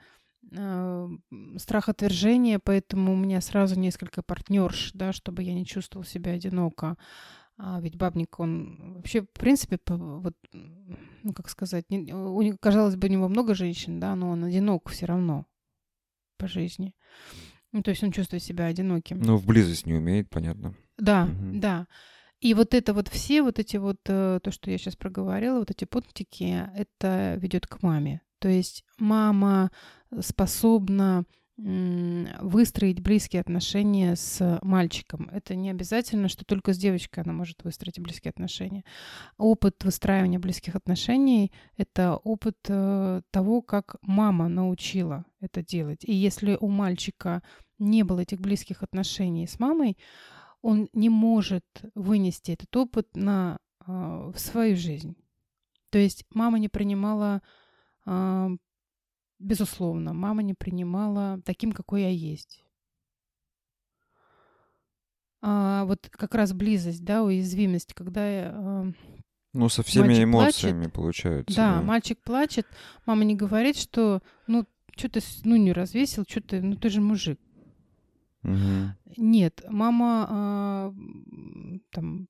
а, 0.57 1.09
страх 1.57 1.89
отвержения, 1.89 2.59
поэтому 2.59 3.13
у 3.13 3.15
меня 3.15 3.39
сразу 3.39 3.79
несколько 3.79 4.23
партнерш, 4.23 4.91
да, 4.93 5.13
чтобы 5.13 5.43
я 5.43 5.53
не 5.53 5.65
чувствовал 5.65 6.05
себя 6.05 6.33
одиноко. 6.33 6.97
А 7.57 7.79
ведь 7.79 7.95
бабник, 7.97 8.39
он 8.39 8.95
вообще, 8.95 9.21
в 9.21 9.39
принципе, 9.39 9.77
вот, 9.87 10.33
ну, 10.51 11.33
как 11.33 11.49
сказать, 11.49 11.85
не, 11.89 12.11
у, 12.11 12.57
казалось 12.57 12.95
бы, 12.95 13.07
у 13.07 13.11
него 13.11 13.27
много 13.29 13.53
женщин, 13.53 13.99
да, 13.99 14.15
но 14.15 14.31
он 14.31 14.43
одинок 14.43 14.89
все 14.89 15.05
равно 15.05 15.45
по 16.37 16.47
жизни. 16.47 16.95
Ну, 17.71 17.83
то 17.83 17.91
есть 17.91 18.03
он 18.03 18.11
чувствует 18.11 18.43
себя 18.43 18.65
одиноким. 18.65 19.19
Ну, 19.19 19.37
в 19.37 19.45
близость 19.45 19.85
не 19.85 19.93
умеет, 19.93 20.29
понятно. 20.29 20.73
Да, 20.97 21.25
угу. 21.25 21.59
да. 21.59 21.87
И 22.43 22.53
вот 22.55 22.73
это 22.73 22.93
вот 22.93 23.07
все 23.07 23.41
вот 23.41 23.57
эти 23.57 23.77
вот, 23.77 24.01
э, 24.05 24.41
то, 24.43 24.51
что 24.51 24.69
я 24.69 24.77
сейчас 24.77 24.97
проговорила, 24.97 25.59
вот 25.59 25.71
эти 25.71 25.85
пунктики, 25.85 26.67
это 26.75 27.35
ведет 27.37 27.67
к 27.67 27.81
маме. 27.81 28.21
То 28.39 28.49
есть 28.49 28.83
мама 28.99 29.71
способна 30.19 31.23
выстроить 31.55 32.99
близкие 32.99 33.39
отношения 33.39 34.17
с 34.17 34.59
мальчиком. 34.61 35.29
Это 35.31 35.55
не 35.55 35.69
обязательно, 35.69 36.27
что 36.27 36.43
только 36.43 36.73
с 36.73 36.77
девочкой 36.77 37.23
она 37.23 37.31
может 37.31 37.63
выстроить 37.63 37.99
близкие 37.99 38.31
отношения. 38.31 38.83
Опыт 39.37 39.81
выстраивания 39.85 40.39
близких 40.39 40.75
отношений— 40.75 41.53
это 41.77 42.17
опыт 42.17 42.57
э, 42.67 43.21
того, 43.31 43.61
как 43.61 43.95
мама 44.01 44.49
научила 44.49 45.23
это 45.39 45.63
делать. 45.63 46.03
И 46.03 46.13
если 46.13 46.57
у 46.59 46.67
мальчика 46.67 47.41
не 47.79 48.03
было 48.03 48.21
этих 48.21 48.41
близких 48.41 48.83
отношений 48.83 49.47
с 49.47 49.59
мамой, 49.59 49.97
он 50.63 50.89
не 50.93 51.09
может 51.09 51.65
вынести 51.93 52.51
этот 52.51 52.75
опыт 52.75 53.15
на, 53.15 53.59
э, 53.85 53.85
в 53.85 54.35
свою 54.37 54.75
жизнь. 54.77 55.15
То 55.89 55.99
есть 55.99 56.25
мама 56.33 56.57
не 56.57 56.69
принимала, 56.69 57.41
э, 58.05 58.47
безусловно, 59.39 60.13
мама 60.13 60.41
не 60.41 60.53
принимала 60.53 61.41
таким, 61.45 61.73
какой 61.73 62.03
я 62.03 62.09
есть. 62.09 62.63
А 65.41 65.83
вот 65.83 66.07
как 66.09 66.33
раз 66.33 66.53
близость, 66.53 67.03
да, 67.03 67.23
уязвимость, 67.23 67.93
когда 67.93 68.21
э, 68.25 68.93
Ну, 69.51 69.67
со 69.67 69.83
всеми 69.83 70.23
мальчик 70.23 70.23
эмоциями 70.23 70.83
плачет. 70.83 70.93
получается. 70.93 71.55
Да, 71.57 71.75
да, 71.75 71.81
мальчик 71.81 72.23
плачет, 72.23 72.65
мама 73.05 73.25
не 73.25 73.35
говорит, 73.35 73.75
что 73.75 74.23
ну, 74.47 74.65
что 74.95 75.09
ты 75.09 75.19
ну, 75.43 75.57
не 75.57 75.73
развесил, 75.73 76.23
что 76.25 76.39
ты, 76.39 76.61
ну 76.61 76.77
ты 76.77 76.87
же 76.87 77.01
мужик. 77.01 77.37
Угу. 78.43 79.15
Нет, 79.17 79.63
мама 79.69 80.93
э, 80.93 81.79
там 81.91 82.27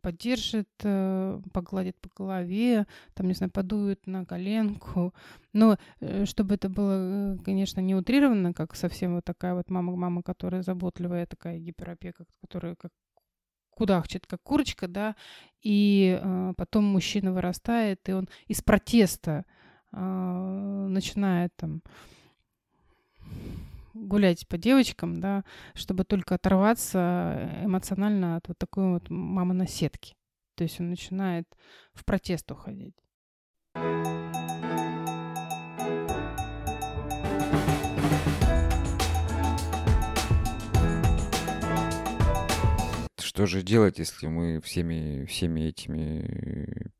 поддержит, 0.00 0.68
э, 0.82 1.40
погладит 1.52 1.96
по 2.00 2.08
голове, 2.16 2.86
там, 3.14 3.28
не 3.28 3.34
знаю, 3.34 3.50
подует 3.52 4.06
на 4.06 4.24
коленку. 4.24 5.14
Но 5.52 5.78
э, 6.00 6.24
чтобы 6.24 6.54
это 6.54 6.68
было, 6.68 7.34
э, 7.34 7.38
конечно, 7.44 7.80
не 7.80 7.94
утрировано, 7.94 8.52
как 8.52 8.74
совсем 8.74 9.14
вот 9.14 9.24
такая 9.24 9.54
вот 9.54 9.70
мама, 9.70 9.94
мама, 9.96 10.22
которая 10.22 10.62
заботливая, 10.62 11.26
такая 11.26 11.58
гиперопека, 11.58 12.24
которая 12.40 12.74
как 12.74 12.92
кудахчет, 13.70 14.26
как 14.26 14.42
курочка, 14.42 14.88
да, 14.88 15.16
и 15.62 16.18
э, 16.20 16.52
потом 16.56 16.84
мужчина 16.84 17.32
вырастает, 17.32 18.08
и 18.08 18.12
он 18.12 18.28
из 18.46 18.62
протеста 18.62 19.44
э, 19.92 19.96
начинает 19.96 21.54
там 21.56 21.82
гулять 23.94 24.46
по 24.48 24.58
девочкам, 24.58 25.20
да, 25.20 25.44
чтобы 25.74 26.04
только 26.04 26.34
оторваться 26.34 27.50
эмоционально 27.62 28.36
от 28.36 28.48
вот 28.48 28.58
такой 28.58 28.92
вот 28.92 29.10
мамы 29.10 29.54
на 29.54 29.66
сетке. 29.66 30.14
То 30.56 30.64
есть 30.64 30.80
он 30.80 30.90
начинает 30.90 31.46
в 31.92 32.04
протест 32.04 32.50
уходить. 32.50 32.94
Что 43.18 43.46
же 43.46 43.62
делать, 43.62 43.98
если 43.98 44.26
мы 44.26 44.60
всеми, 44.60 45.24
всеми 45.24 45.60
этими 45.60 46.92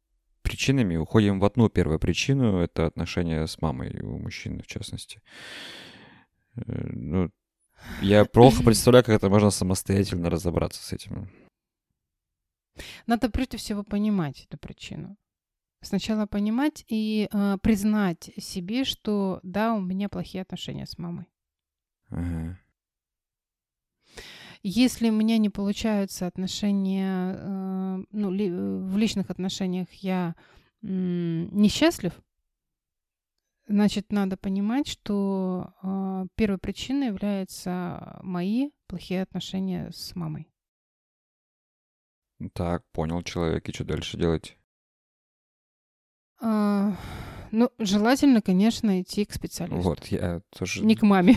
причинами 0.43 0.97
уходим 0.97 1.39
в 1.39 1.45
одну 1.45 1.69
первую 1.69 1.99
причину, 1.99 2.61
это 2.61 2.87
отношения 2.87 3.47
с 3.47 3.61
мамой 3.61 4.01
у 4.01 4.19
мужчины 4.19 4.63
в 4.63 4.67
частности. 4.67 5.21
Э, 6.67 6.89
ну, 6.93 7.31
я 8.03 8.25
плохо 8.25 8.63
представляю, 8.63 9.05
как 9.05 9.17
это 9.17 9.29
можно 9.29 9.51
самостоятельно 9.51 10.31
разобраться 10.31 10.83
с 10.83 10.93
этим. 10.93 11.31
Надо 13.07 13.31
прежде 13.31 13.57
всего 13.57 13.83
понимать 13.83 14.47
эту 14.47 14.59
причину. 14.59 15.17
Сначала 15.83 16.27
понимать 16.27 16.85
и 16.89 17.29
э, 17.33 17.57
признать 17.63 18.31
себе, 18.37 18.85
что 18.85 19.41
да, 19.43 19.75
у 19.75 19.81
меня 19.81 20.09
плохие 20.09 20.43
отношения 20.43 20.87
с 20.87 20.99
мамой. 20.99 21.27
Ага. 22.11 22.59
Если 24.63 25.09
у 25.09 25.13
меня 25.13 25.39
не 25.39 25.49
получаются 25.49 26.27
отношения, 26.27 27.35
э, 27.35 28.05
ну, 28.13 28.31
ли, 28.31 28.51
в 28.51 28.95
личных 28.99 29.31
отношениях 29.31 29.91
я 29.95 30.35
э, 30.83 30.87
несчастлив, 30.87 32.13
Значит, 33.71 34.11
надо 34.11 34.37
понимать, 34.37 34.89
что 34.89 35.73
э, 35.81 36.27
первой 36.35 36.59
причиной 36.59 37.07
являются 37.07 38.19
мои 38.21 38.71
плохие 38.89 39.23
отношения 39.23 39.93
с 39.93 40.17
мамой. 40.17 40.49
Так, 42.53 42.83
понял 42.91 43.23
человек, 43.23 43.69
и 43.69 43.73
что 43.73 43.85
дальше 43.85 44.19
делать? 44.19 44.59
А, 46.41 46.97
ну, 47.53 47.71
желательно, 47.79 48.43
конечно, 48.43 49.01
идти 49.01 49.25
к 49.25 49.33
специалисту. 49.33 49.81
Вот, 49.81 50.05
я 50.07 50.43
тоже... 50.51 50.85
Не 50.85 50.97
к 50.97 51.03
маме. 51.03 51.37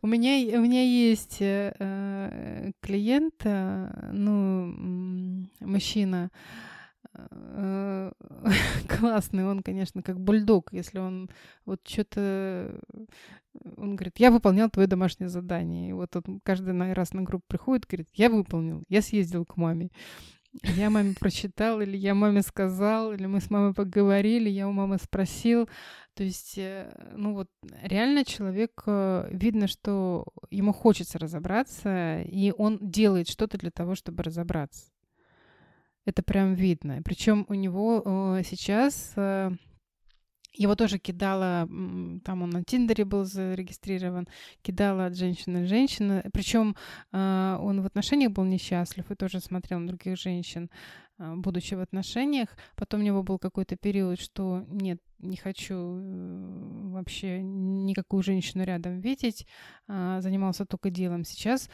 У 0.00 0.06
меня, 0.06 0.58
у 0.58 0.62
меня 0.62 0.84
есть 0.84 1.42
э, 1.42 1.74
э, 1.78 2.70
клиент, 2.80 3.34
э, 3.44 4.10
ну, 4.12 5.46
мужчина, 5.60 6.30
классный, 8.88 9.44
он, 9.46 9.62
конечно, 9.62 10.02
как 10.02 10.20
бульдог, 10.20 10.72
если 10.72 10.98
он 10.98 11.30
вот 11.64 11.80
что-то... 11.86 12.80
Он 13.76 13.96
говорит, 13.96 14.18
я 14.18 14.30
выполнял 14.30 14.70
твое 14.70 14.86
домашнее 14.86 15.28
задание. 15.28 15.90
И 15.90 15.92
вот 15.92 16.14
он 16.14 16.40
каждый 16.44 16.92
раз 16.92 17.12
на 17.12 17.22
группу 17.22 17.44
приходит, 17.48 17.86
говорит, 17.86 18.08
я 18.14 18.30
выполнил, 18.30 18.84
я 18.88 19.02
съездил 19.02 19.44
к 19.44 19.56
маме. 19.56 19.90
Я 20.62 20.90
маме 20.90 21.14
прочитал, 21.18 21.80
или 21.80 21.96
я 21.96 22.14
маме 22.14 22.42
сказал, 22.42 23.12
или 23.12 23.26
мы 23.26 23.40
с 23.40 23.50
мамой 23.50 23.74
поговорили, 23.74 24.48
я 24.48 24.68
у 24.68 24.72
мамы 24.72 24.98
спросил. 24.98 25.68
То 26.14 26.24
есть, 26.24 26.58
э, 26.58 26.90
ну 27.16 27.34
вот, 27.34 27.48
реально 27.82 28.24
человек, 28.24 28.82
э, 28.86 29.28
видно, 29.30 29.68
что 29.68 30.26
ему 30.50 30.72
хочется 30.72 31.18
разобраться, 31.18 32.22
и 32.22 32.52
он 32.56 32.78
делает 32.80 33.28
что-то 33.28 33.58
для 33.58 33.70
того, 33.70 33.94
чтобы 33.94 34.22
разобраться. 34.22 34.90
Это 36.08 36.22
прям 36.22 36.54
видно. 36.54 37.02
Причем 37.04 37.44
у 37.50 37.54
него 37.54 38.02
э, 38.02 38.42
сейчас 38.42 39.12
э, 39.16 39.50
его 40.54 40.74
тоже 40.74 40.98
кидала, 40.98 41.68
там 42.24 42.42
он 42.42 42.48
на 42.48 42.64
Тиндере 42.64 43.04
был 43.04 43.24
зарегистрирован, 43.24 44.26
кидала 44.62 45.04
от 45.04 45.18
женщины 45.18 45.64
к 45.64 45.68
женщине. 45.68 46.24
Причем 46.32 46.76
э, 47.12 47.58
он 47.60 47.82
в 47.82 47.84
отношениях 47.84 48.32
был 48.32 48.44
несчастлив 48.44 49.10
и 49.10 49.14
тоже 49.16 49.40
смотрел 49.40 49.80
на 49.80 49.88
других 49.88 50.16
женщин, 50.16 50.70
будучи 51.18 51.74
в 51.74 51.80
отношениях. 51.80 52.48
Потом 52.74 53.00
у 53.00 53.04
него 53.04 53.22
был 53.22 53.38
какой-то 53.38 53.76
период, 53.76 54.18
что 54.18 54.64
нет, 54.66 55.02
не 55.18 55.36
хочу 55.36 55.76
вообще 56.90 57.42
никакую 57.42 58.22
женщину 58.22 58.64
рядом 58.64 59.00
видеть, 59.00 59.46
э, 59.88 60.20
занимался 60.22 60.64
только 60.64 60.88
делом. 60.88 61.24
Сейчас 61.24 61.68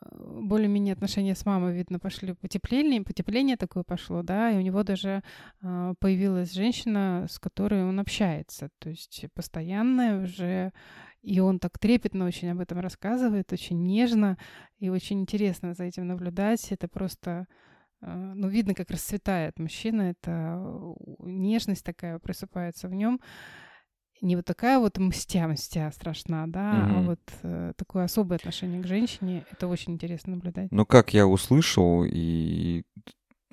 более-менее 0.00 0.92
отношения 0.92 1.34
с 1.34 1.46
мамой, 1.46 1.74
видно, 1.74 1.98
пошли 1.98 2.34
потепление, 2.34 3.02
потепление 3.02 3.56
такое 3.56 3.82
пошло, 3.82 4.22
да, 4.22 4.50
и 4.50 4.56
у 4.56 4.60
него 4.60 4.82
даже 4.82 5.22
э, 5.62 5.94
появилась 5.98 6.52
женщина, 6.52 7.26
с 7.28 7.38
которой 7.38 7.84
он 7.84 7.98
общается, 8.00 8.70
то 8.78 8.90
есть 8.90 9.24
постоянная 9.34 10.22
уже, 10.22 10.72
и 11.22 11.40
он 11.40 11.58
так 11.58 11.78
трепетно 11.78 12.26
очень 12.26 12.50
об 12.50 12.60
этом 12.60 12.80
рассказывает, 12.80 13.52
очень 13.52 13.82
нежно, 13.82 14.38
и 14.78 14.88
очень 14.88 15.20
интересно 15.20 15.74
за 15.74 15.84
этим 15.84 16.06
наблюдать, 16.06 16.70
это 16.70 16.88
просто, 16.88 17.46
э, 18.02 18.12
ну, 18.12 18.48
видно, 18.48 18.74
как 18.74 18.90
расцветает 18.90 19.58
мужчина, 19.58 20.02
это 20.02 20.62
нежность 21.20 21.84
такая 21.84 22.18
просыпается 22.18 22.88
в 22.88 22.94
нем, 22.94 23.20
не 24.20 24.36
вот 24.36 24.44
такая 24.44 24.78
вот 24.78 24.98
мстя-мстя 24.98 25.90
страшна, 25.92 26.46
да, 26.46 26.72
mm-hmm. 26.72 26.98
а 26.98 27.02
вот 27.02 27.20
э, 27.42 27.72
такое 27.76 28.04
особое 28.04 28.36
отношение 28.36 28.82
к 28.82 28.86
женщине, 28.86 29.44
это 29.50 29.68
очень 29.68 29.94
интересно 29.94 30.34
наблюдать. 30.34 30.68
Ну, 30.70 30.86
как 30.86 31.14
я 31.14 31.26
услышал, 31.26 32.04
и 32.04 32.84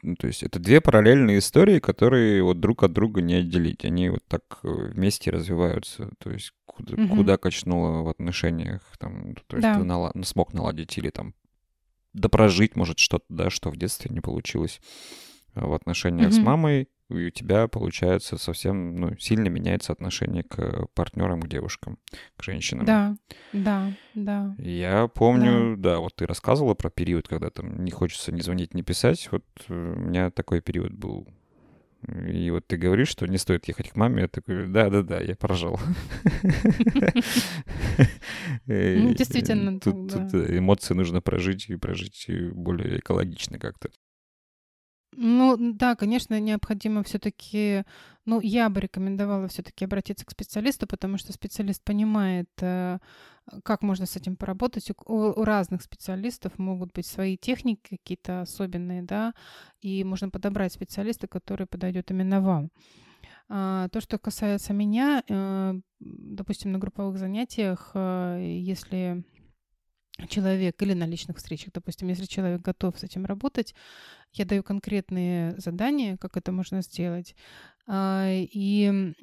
ну, 0.03 0.15
то 0.15 0.27
есть 0.27 0.43
это 0.43 0.59
две 0.59 0.81
параллельные 0.81 1.39
истории, 1.39 1.79
которые 1.79 2.43
вот 2.43 2.59
друг 2.59 2.83
от 2.83 2.91
друга 2.91 3.21
не 3.21 3.35
отделить. 3.35 3.85
Они 3.85 4.09
вот 4.09 4.23
так 4.27 4.59
э, 4.63 4.67
вместе 4.67 5.31
развиваются. 5.31 6.11
То 6.19 6.29
есть 6.29 6.51
куда, 6.65 6.95
mm-hmm. 6.95 7.15
куда 7.15 7.37
качнуло 7.37 8.01
в 8.01 8.09
отношениях, 8.09 8.81
там, 8.99 9.35
то 9.47 9.57
есть 9.57 9.61
да. 9.61 9.75
ты 9.75 9.83
нала- 9.83 10.11
смог 10.23 10.53
наладить 10.53 10.97
или 10.97 11.09
там 11.09 11.33
допрожить, 12.11 12.75
может, 12.75 12.99
что-то, 12.99 13.25
да, 13.29 13.49
что 13.49 13.69
в 13.69 13.77
детстве 13.77 14.13
не 14.13 14.19
получилось 14.19 14.81
в 15.55 15.73
отношениях 15.73 16.29
mm-hmm. 16.29 16.41
с 16.41 16.45
мамой, 16.45 16.89
и 17.17 17.27
у 17.27 17.29
тебя, 17.29 17.67
получается, 17.67 18.37
совсем 18.37 18.95
ну, 18.95 19.17
сильно 19.17 19.47
меняется 19.47 19.93
отношение 19.93 20.43
к 20.43 20.87
партнерам, 20.93 21.41
к 21.41 21.47
девушкам, 21.47 21.97
к 22.37 22.43
женщинам. 22.43 22.85
Да, 22.85 23.15
да, 23.51 23.91
да. 24.15 24.55
Я 24.57 25.07
помню, 25.07 25.75
да. 25.77 25.91
да, 25.91 25.99
вот 25.99 26.15
ты 26.15 26.25
рассказывала 26.25 26.73
про 26.73 26.89
период, 26.89 27.27
когда 27.27 27.49
там 27.49 27.83
не 27.83 27.91
хочется 27.91 28.31
ни 28.31 28.41
звонить, 28.41 28.73
ни 28.73 28.81
писать. 28.81 29.27
Вот 29.31 29.45
э, 29.67 29.73
у 29.73 29.99
меня 29.99 30.31
такой 30.31 30.61
период 30.61 30.93
был. 30.93 31.27
И 32.27 32.51
вот 32.51 32.67
ты 32.67 32.75
говоришь, 32.75 33.07
что 33.07 33.25
не 33.27 33.37
стоит 33.37 33.67
ехать 33.67 33.91
к 33.91 33.95
маме, 33.95 34.23
я 34.23 34.27
такой, 34.27 34.67
да-да-да, 34.67 35.21
я 35.21 35.35
поржал. 35.35 35.79
Ну, 38.65 39.13
действительно. 39.13 39.79
Тут 39.79 40.13
эмоции 40.33 40.93
нужно 40.93 41.21
прожить 41.21 41.69
и 41.69 41.75
прожить 41.75 42.27
более 42.53 42.99
экологично 42.99 43.59
как-то. 43.59 43.89
Ну 45.15 45.57
да, 45.59 45.95
конечно, 45.95 46.39
необходимо 46.39 47.03
все-таки, 47.03 47.83
ну 48.25 48.39
я 48.41 48.69
бы 48.69 48.81
рекомендовала 48.81 49.47
все-таки 49.47 49.85
обратиться 49.85 50.25
к 50.25 50.31
специалисту, 50.31 50.87
потому 50.87 51.17
что 51.17 51.33
специалист 51.33 51.83
понимает, 51.83 52.49
э, 52.61 52.99
как 53.63 53.81
можно 53.81 54.05
с 54.05 54.15
этим 54.15 54.35
поработать. 54.35 54.89
У, 55.05 55.13
у 55.13 55.43
разных 55.43 55.81
специалистов 55.81 56.57
могут 56.57 56.93
быть 56.93 57.05
свои 57.05 57.37
техники 57.37 57.97
какие-то 57.97 58.41
особенные, 58.41 59.03
да, 59.03 59.33
и 59.81 60.03
можно 60.03 60.29
подобрать 60.29 60.73
специалиста, 60.73 61.27
который 61.27 61.67
подойдет 61.67 62.11
именно 62.11 62.41
вам. 62.41 62.69
А, 63.49 63.89
то, 63.89 64.01
что 64.01 64.17
касается 64.17 64.73
меня, 64.73 65.23
э, 65.27 65.73
допустим, 65.99 66.71
на 66.71 66.79
групповых 66.79 67.17
занятиях, 67.17 67.91
э, 67.93 68.39
если 68.41 69.23
человек 70.27 70.81
или 70.81 70.93
на 70.93 71.05
личных 71.05 71.37
встречах, 71.37 71.73
допустим, 71.73 72.07
если 72.07 72.25
человек 72.25 72.61
готов 72.61 72.99
с 72.99 73.03
этим 73.03 73.25
работать, 73.25 73.73
я 74.33 74.45
даю 74.45 74.63
конкретные 74.63 75.55
задания, 75.57 76.17
как 76.17 76.37
это 76.37 76.51
можно 76.51 76.81
сделать. 76.81 77.35
А, 77.87 78.27
и 78.29 79.13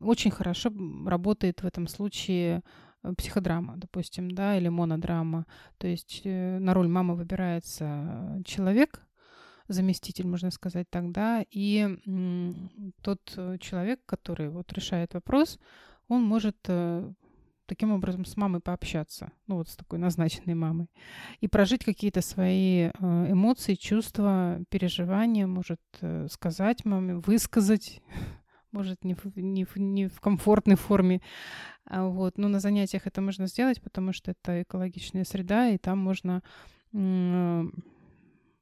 очень 0.00 0.30
хорошо 0.30 0.72
работает 1.06 1.62
в 1.62 1.66
этом 1.66 1.88
случае 1.88 2.62
э, 3.02 3.12
психодрама, 3.16 3.76
допустим, 3.76 4.30
да, 4.30 4.56
или 4.56 4.68
монодрама. 4.68 5.46
То 5.78 5.88
есть 5.88 6.22
э, 6.24 6.58
на 6.58 6.74
роль 6.74 6.88
мамы 6.88 7.16
выбирается 7.16 8.40
человек, 8.44 9.02
заместитель, 9.68 10.26
можно 10.26 10.50
сказать 10.50 10.90
так, 10.90 11.12
да, 11.12 11.44
и 11.50 11.96
тот 13.02 13.20
человек, 13.60 14.00
который 14.04 14.48
вот 14.48 14.72
решает 14.72 15.14
вопрос, 15.14 15.58
он 16.08 16.24
может 16.24 16.56
э, 16.66 17.12
таким 17.70 17.92
образом 17.92 18.24
с 18.24 18.36
мамой 18.36 18.60
пообщаться, 18.60 19.30
ну 19.46 19.54
вот 19.54 19.68
с 19.68 19.76
такой 19.76 20.00
назначенной 20.00 20.54
мамой, 20.54 20.90
и 21.40 21.46
прожить 21.46 21.84
какие-то 21.84 22.20
свои 22.20 22.88
э, 22.88 22.90
эмоции, 23.00 23.76
чувства, 23.76 24.60
переживания, 24.70 25.46
может 25.46 25.80
э, 26.00 26.26
сказать 26.28 26.84
маме, 26.84 27.14
высказать, 27.14 28.02
может 28.72 29.04
не 29.04 29.14
в, 29.14 29.24
не 29.36 29.64
в, 29.64 29.76
не 29.76 30.08
в 30.08 30.20
комфортной 30.20 30.74
форме, 30.74 31.22
а 31.84 32.08
вот, 32.08 32.38
но 32.38 32.48
на 32.48 32.58
занятиях 32.58 33.06
это 33.06 33.20
можно 33.20 33.46
сделать, 33.46 33.80
потому 33.80 34.12
что 34.12 34.32
это 34.32 34.62
экологичная 34.62 35.22
среда, 35.22 35.68
и 35.68 35.78
там 35.78 35.98
можно 35.98 36.42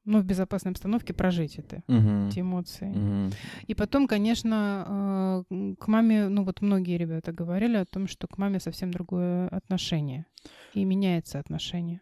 ну, 0.09 0.19
в 0.21 0.25
безопасной 0.25 0.71
обстановке 0.71 1.13
прожить 1.13 1.59
это, 1.59 1.83
uh-huh. 1.87 2.29
эти 2.29 2.39
эмоции. 2.39 2.91
Uh-huh. 2.91 3.33
И 3.67 3.75
потом, 3.75 4.07
конечно, 4.07 5.45
э, 5.49 5.75
к 5.79 5.87
маме, 5.87 6.29
ну 6.29 6.43
вот 6.43 6.61
многие 6.61 6.97
ребята 6.97 7.31
говорили 7.31 7.77
о 7.77 7.85
том, 7.85 8.07
что 8.07 8.27
к 8.27 8.39
маме 8.39 8.59
совсем 8.59 8.91
другое 8.91 9.47
отношение. 9.49 10.25
И 10.73 10.83
меняется 10.83 11.39
отношение. 11.39 12.01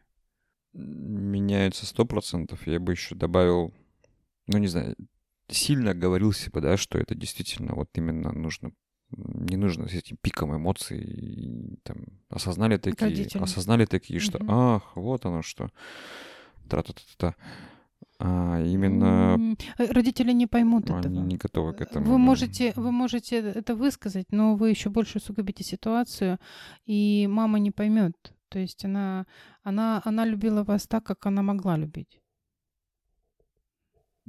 Меняется 0.73 1.85
сто 1.85 2.05
процентов. 2.05 2.65
Я 2.65 2.79
бы 2.79 2.93
еще 2.93 3.13
добавил, 3.13 3.73
ну 4.47 4.57
не 4.57 4.67
знаю, 4.67 4.95
сильно 5.49 5.93
говорился 5.93 6.49
бы, 6.49 6.61
да, 6.61 6.77
что 6.77 6.97
это 6.97 7.13
действительно 7.13 7.75
вот 7.75 7.89
именно 7.95 8.31
нужно 8.31 8.71
не 9.09 9.55
нужно 9.55 9.87
с 9.87 9.93
этим 9.93 10.17
пиком 10.17 10.55
эмоций 10.55 11.01
и, 11.01 11.77
там 11.83 11.97
осознали 12.29 12.77
такие, 12.77 13.27
осознали 13.41 13.85
такие, 13.85 14.19
что 14.19 14.37
угу. 14.37 14.47
ах, 14.49 14.95
вот 14.95 15.25
оно 15.25 15.41
что, 15.41 15.71
тра-та-та-та. 16.69 17.35
А 18.19 18.59
именно... 18.61 19.55
Э, 19.77 19.91
родители 19.91 20.31
не 20.31 20.47
поймут 20.47 20.89
Они 20.89 20.99
этого. 20.99 21.13
не 21.13 21.37
готовы 21.37 21.73
к 21.73 21.81
этому. 21.81 22.05
Вы 22.05 22.17
можете, 22.17 22.73
вы 22.75 22.91
можете 22.91 23.37
это 23.37 23.75
высказать, 23.75 24.25
но 24.31 24.55
вы 24.55 24.71
еще 24.71 24.89
больше 24.89 25.19
усугубите 25.19 25.63
ситуацию, 25.63 26.39
и 26.85 27.27
мама 27.29 27.59
не 27.59 27.71
поймет. 27.71 28.13
То 28.49 28.59
есть 28.59 28.85
она, 28.85 29.25
она, 29.63 30.01
она 30.05 30.25
любила 30.25 30.63
вас 30.63 30.87
так, 30.87 31.03
как 31.03 31.25
она 31.25 31.41
могла 31.43 31.77
любить. 31.77 32.19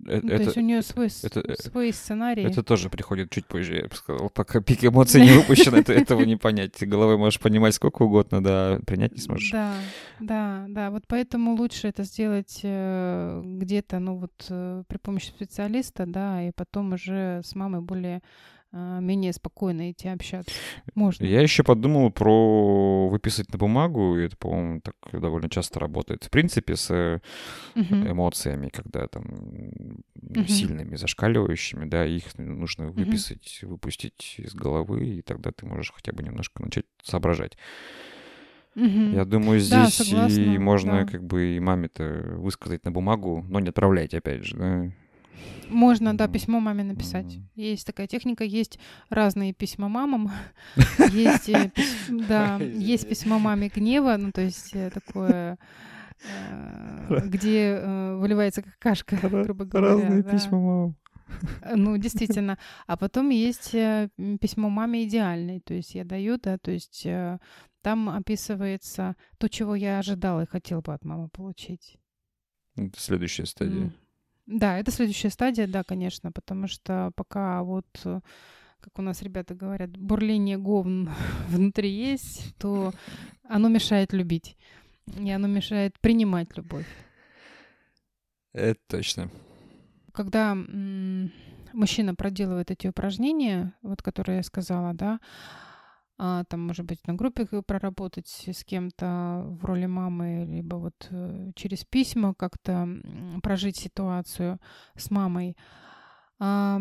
Это, 0.07 0.27
ну, 0.27 0.37
то 0.37 0.43
есть 0.43 0.57
у 0.57 0.61
нее 0.61 0.83
свой, 0.83 1.09
это, 1.23 1.41
э, 1.41 1.55
свой 1.57 1.93
сценарий. 1.93 2.43
Это 2.43 2.63
тоже 2.63 2.89
приходит 2.91 3.31
чуть 3.31 3.47
позже, 3.47 3.77
я 3.77 3.89
бы 3.89 3.95
сказал. 3.95 4.31
Пока 4.31 4.61
пик 4.61 4.85
эмоций 4.85 5.21
не 5.23 5.33
выпущен, 5.33 5.75
это, 5.75 5.93
этого 5.93 6.23
не 6.23 6.37
понять. 6.37 6.73
Ты 6.73 6.87
головой 6.87 7.17
можешь 7.17 7.41
понимать 7.41 7.75
сколько 7.75 8.03
угодно, 8.03 8.43
да, 8.43 8.81
принять 8.87 9.13
не 9.13 9.21
сможешь. 9.21 9.51
Да, 9.51 9.75
да, 10.21 10.67
да. 10.69 10.91
Вот 10.91 11.05
поэтому 11.07 11.55
лучше 11.55 11.89
это 11.89 12.05
сделать 12.05 12.61
э, 12.63 13.43
где-то, 13.45 13.99
ну 13.99 14.17
вот, 14.17 14.47
э, 14.49 14.83
при 14.87 14.99
помощи 14.99 15.29
специалиста, 15.29 16.07
да, 16.07 16.43
и 16.43 16.53
потом 16.55 16.93
уже 16.93 17.41
с 17.45 17.55
мамой 17.55 17.81
более 17.81 18.23
менее 18.73 19.33
спокойно 19.33 19.91
идти 19.91 20.09
общаться. 20.09 20.51
Можно. 20.95 21.25
Я 21.25 21.41
еще 21.41 21.63
подумал 21.63 22.11
про 22.11 23.09
выписать 23.09 23.51
на 23.53 23.59
бумагу, 23.59 24.19
и 24.19 24.27
это, 24.27 24.37
по-моему, 24.37 24.81
так 24.81 24.95
довольно 25.13 25.49
часто 25.49 25.81
работает. 25.81 26.25
В 26.25 26.31
принципе, 26.31 26.77
с 26.77 26.91
uh-huh. 26.91 28.11
эмоциями, 28.11 28.69
когда 28.69 29.07
там 29.07 29.25
uh-huh. 29.25 30.47
сильными, 30.49 30.97
зашкаливающими, 30.97 31.87
да, 31.87 32.05
их 32.05 32.37
нужно 32.37 32.89
выписать, 32.89 33.61
выпустить 33.63 34.35
из 34.39 34.55
головы, 34.55 35.07
и 35.07 35.23
тогда 35.23 35.51
ты 35.51 35.67
можешь 35.67 35.93
хотя 35.95 36.13
бы 36.13 36.23
немножко 36.23 36.63
начать 36.63 36.87
соображать. 37.03 37.57
Угу. 38.79 39.17
Я 39.17 39.25
думаю, 39.25 39.59
здесь 39.59 39.71
да, 39.99 40.05
согласна, 40.05 40.41
и 40.41 40.59
можно 40.59 41.05
да. 41.05 41.07
как 41.07 41.25
бы 41.25 41.57
и 41.57 41.61
маме-то 41.61 42.37
высказать 42.37 42.85
на 42.85 42.93
бумагу, 42.93 43.45
но 43.49 43.59
не 43.59 43.71
отправлять, 43.71 44.15
опять 44.15 44.45
же, 44.45 44.57
да. 44.57 44.93
Можно, 45.71 46.17
да, 46.17 46.29
письмо 46.29 46.61
маме 46.61 46.85
написать. 46.85 47.39
Есть 47.55 47.87
такая 47.87 48.07
техника, 48.07 48.45
есть 48.45 48.79
разные 49.11 49.53
письма 49.53 49.89
мамам. 49.89 50.31
Есть, 51.13 51.49
э, 51.49 51.71
да, 52.09 52.57
есть 52.57 53.09
письмо 53.09 53.39
маме 53.39 53.69
гнева, 53.69 54.17
ну, 54.19 54.33
то 54.33 54.41
есть 54.41 54.75
э, 54.75 54.91
такое 54.91 55.59
э, 56.23 57.21
где 57.27 57.81
выливается 58.17 58.63
какашка, 58.63 59.17
грубо 59.17 59.65
говоря. 59.65 59.89
Разные 59.89 60.23
письма 60.23 60.59
мамам. 60.59 60.97
Ну, 61.75 61.99
действительно. 61.99 62.59
А 62.87 62.97
потом 62.97 63.29
есть 63.29 63.73
письмо 63.73 64.71
маме 64.71 65.05
идеальной. 65.05 65.61
То 65.61 65.75
есть 65.75 65.95
я 65.95 66.05
даю, 66.05 66.39
да, 66.39 66.57
то 66.57 66.71
есть 66.71 67.07
там 67.83 68.09
описывается 68.09 69.15
то, 69.37 69.49
чего 69.49 69.75
я 69.75 69.99
ожидала 69.99 70.43
и 70.43 70.47
хотела 70.47 70.81
бы 70.81 70.95
от 70.95 71.05
мамы 71.05 71.29
получить. 71.29 71.99
Это 72.77 72.99
следующая 72.99 73.45
стадия. 73.45 73.93
Да, 74.49 74.79
это 74.79 74.91
следующая 74.91 75.29
стадия, 75.29 75.67
да, 75.67 75.85
конечно, 75.85 76.33
потому 76.33 76.69
что 76.69 77.13
пока 77.15 77.63
вот, 77.63 77.85
э, 78.07 78.21
как 78.81 78.99
у 78.99 79.03
нас 79.03 79.21
ребята 79.21 79.55
говорят, 79.55 79.95
бурление 79.95 80.57
говн 80.57 81.11
внутри 81.49 81.91
есть, 81.91 82.57
то 82.57 82.95
оно 83.47 83.69
мешает 83.69 84.15
любить, 84.15 84.57
и 85.19 85.31
оно 85.31 85.49
мешает 85.49 86.01
принимать 86.01 86.57
любовь. 86.57 86.87
Это 88.55 88.81
точно. 88.89 89.31
Когда 90.13 90.55
мужчина 90.55 92.15
проделывает 92.15 92.71
эти 92.71 92.87
упражнения, 92.87 93.75
вот 93.83 94.01
которые 94.01 94.39
я 94.39 94.43
сказала, 94.43 94.95
да, 94.95 95.21
а, 96.21 96.43
там, 96.45 96.67
может 96.67 96.85
быть, 96.85 97.07
на 97.07 97.15
группе 97.15 97.47
проработать 97.63 98.27
с 98.47 98.65
кем-то 98.65 99.45
в 99.47 99.65
роли 99.65 99.87
мамы, 99.87 100.45
либо 100.49 100.75
вот 100.75 101.07
э, 101.11 101.53
через 101.55 101.85
письма 101.85 102.35
как-то 102.35 102.89
прожить 103.41 103.77
ситуацию 103.77 104.59
с 104.97 105.13
мамой. 105.13 105.57
А, 106.41 106.81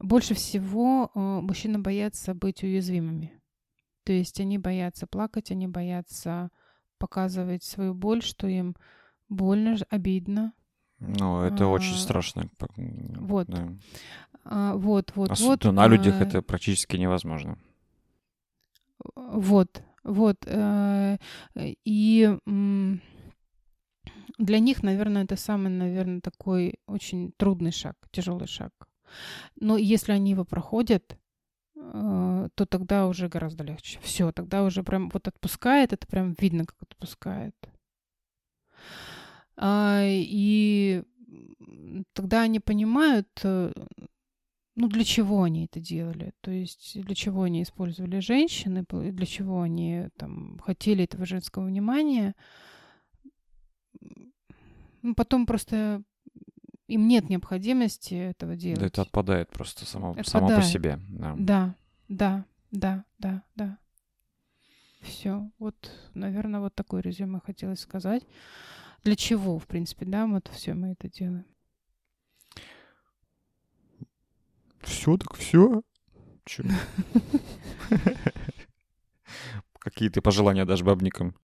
больше 0.00 0.34
всего 0.34 1.10
э, 1.14 1.18
мужчины 1.18 1.78
боятся 1.78 2.34
быть 2.34 2.64
уязвимыми. 2.64 3.32
То 4.04 4.12
есть 4.12 4.40
они 4.40 4.58
боятся 4.58 5.06
плакать, 5.06 5.52
они 5.52 5.68
боятся 5.68 6.50
показывать 6.98 7.62
свою 7.62 7.94
боль, 7.94 8.22
что 8.22 8.48
им 8.48 8.74
больно, 9.28 9.76
обидно. 9.88 10.52
Ну, 10.98 11.42
это 11.42 11.64
а, 11.64 11.68
очень 11.68 11.94
страшно. 11.94 12.48
Вот. 12.76 13.46
Да. 13.46 13.68
А, 14.44 14.74
вот, 14.74 15.12
вот, 15.14 15.30
Особенно 15.30 15.70
вот. 15.70 15.72
на 15.72 15.86
людях 15.86 16.16
а, 16.20 16.24
это 16.24 16.42
практически 16.42 16.96
невозможно. 16.96 17.58
Вот, 19.14 19.82
вот. 20.04 20.36
Э, 20.46 21.18
и 21.54 22.38
для 24.38 24.58
них, 24.58 24.82
наверное, 24.82 25.24
это 25.24 25.36
самый, 25.36 25.70
наверное, 25.70 26.20
такой 26.20 26.74
очень 26.86 27.32
трудный 27.36 27.72
шаг, 27.72 27.96
тяжелый 28.10 28.46
шаг. 28.46 28.72
Но 29.56 29.76
если 29.76 30.12
они 30.12 30.30
его 30.32 30.44
проходят, 30.44 31.16
э, 31.76 32.48
то 32.54 32.66
тогда 32.66 33.06
уже 33.06 33.28
гораздо 33.28 33.64
легче. 33.64 33.98
Все, 34.02 34.32
тогда 34.32 34.64
уже 34.64 34.82
прям 34.82 35.10
вот 35.10 35.28
отпускает, 35.28 35.92
это 35.92 36.06
прям 36.06 36.34
видно, 36.38 36.64
как 36.64 36.82
отпускает. 36.82 37.54
А, 39.56 40.02
и 40.04 41.02
тогда 42.14 42.42
они 42.42 42.58
понимают, 42.60 43.28
э, 43.44 43.72
ну, 44.74 44.88
для 44.88 45.04
чего 45.04 45.42
они 45.42 45.66
это 45.66 45.80
делали? 45.80 46.32
То 46.40 46.50
есть 46.50 47.00
для 47.02 47.14
чего 47.14 47.42
они 47.42 47.62
использовали 47.62 48.20
женщины, 48.20 48.84
для 48.90 49.26
чего 49.26 49.62
они 49.62 50.08
там 50.16 50.58
хотели 50.60 51.04
этого 51.04 51.26
женского 51.26 51.66
внимания? 51.66 52.34
Ну, 55.02 55.14
потом 55.14 55.46
просто 55.46 56.02
им 56.86 57.06
нет 57.08 57.28
необходимости 57.28 58.14
этого 58.14 58.56
делать. 58.56 58.80
Да, 58.80 58.86
это 58.86 59.02
отпадает 59.02 59.50
просто 59.50 59.84
само, 59.84 60.10
отпадает. 60.10 60.28
само 60.28 60.48
по 60.48 60.62
себе. 60.62 60.98
Да. 61.08 61.34
да, 61.38 61.76
да, 62.08 62.44
да, 62.70 63.04
да, 63.18 63.42
да. 63.54 63.78
Все. 65.02 65.50
Вот, 65.58 65.90
наверное, 66.14 66.60
вот 66.60 66.74
такой 66.74 67.02
резюме 67.02 67.40
хотелось 67.44 67.80
сказать. 67.80 68.24
Для 69.04 69.16
чего, 69.16 69.58
в 69.58 69.66
принципе, 69.66 70.06
да, 70.06 70.26
вот 70.26 70.48
все 70.52 70.74
мы 70.74 70.92
это 70.92 71.10
делаем. 71.10 71.44
Все, 74.82 75.16
так 75.16 75.34
все. 75.36 75.82
Че? 76.44 76.64
Какие 79.78 80.08
ты 80.08 80.20
пожелания 80.20 80.64
дашь 80.64 80.82
бабникам? 80.82 81.34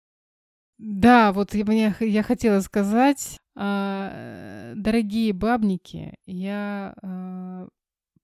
Да, 0.78 1.32
вот 1.32 1.54
я, 1.54 1.64
мне, 1.64 1.94
я 2.00 2.22
хотела 2.22 2.60
сказать, 2.60 3.38
э, 3.56 4.74
дорогие 4.76 5.32
бабники, 5.32 6.14
я 6.24 6.94
э, 7.02 7.68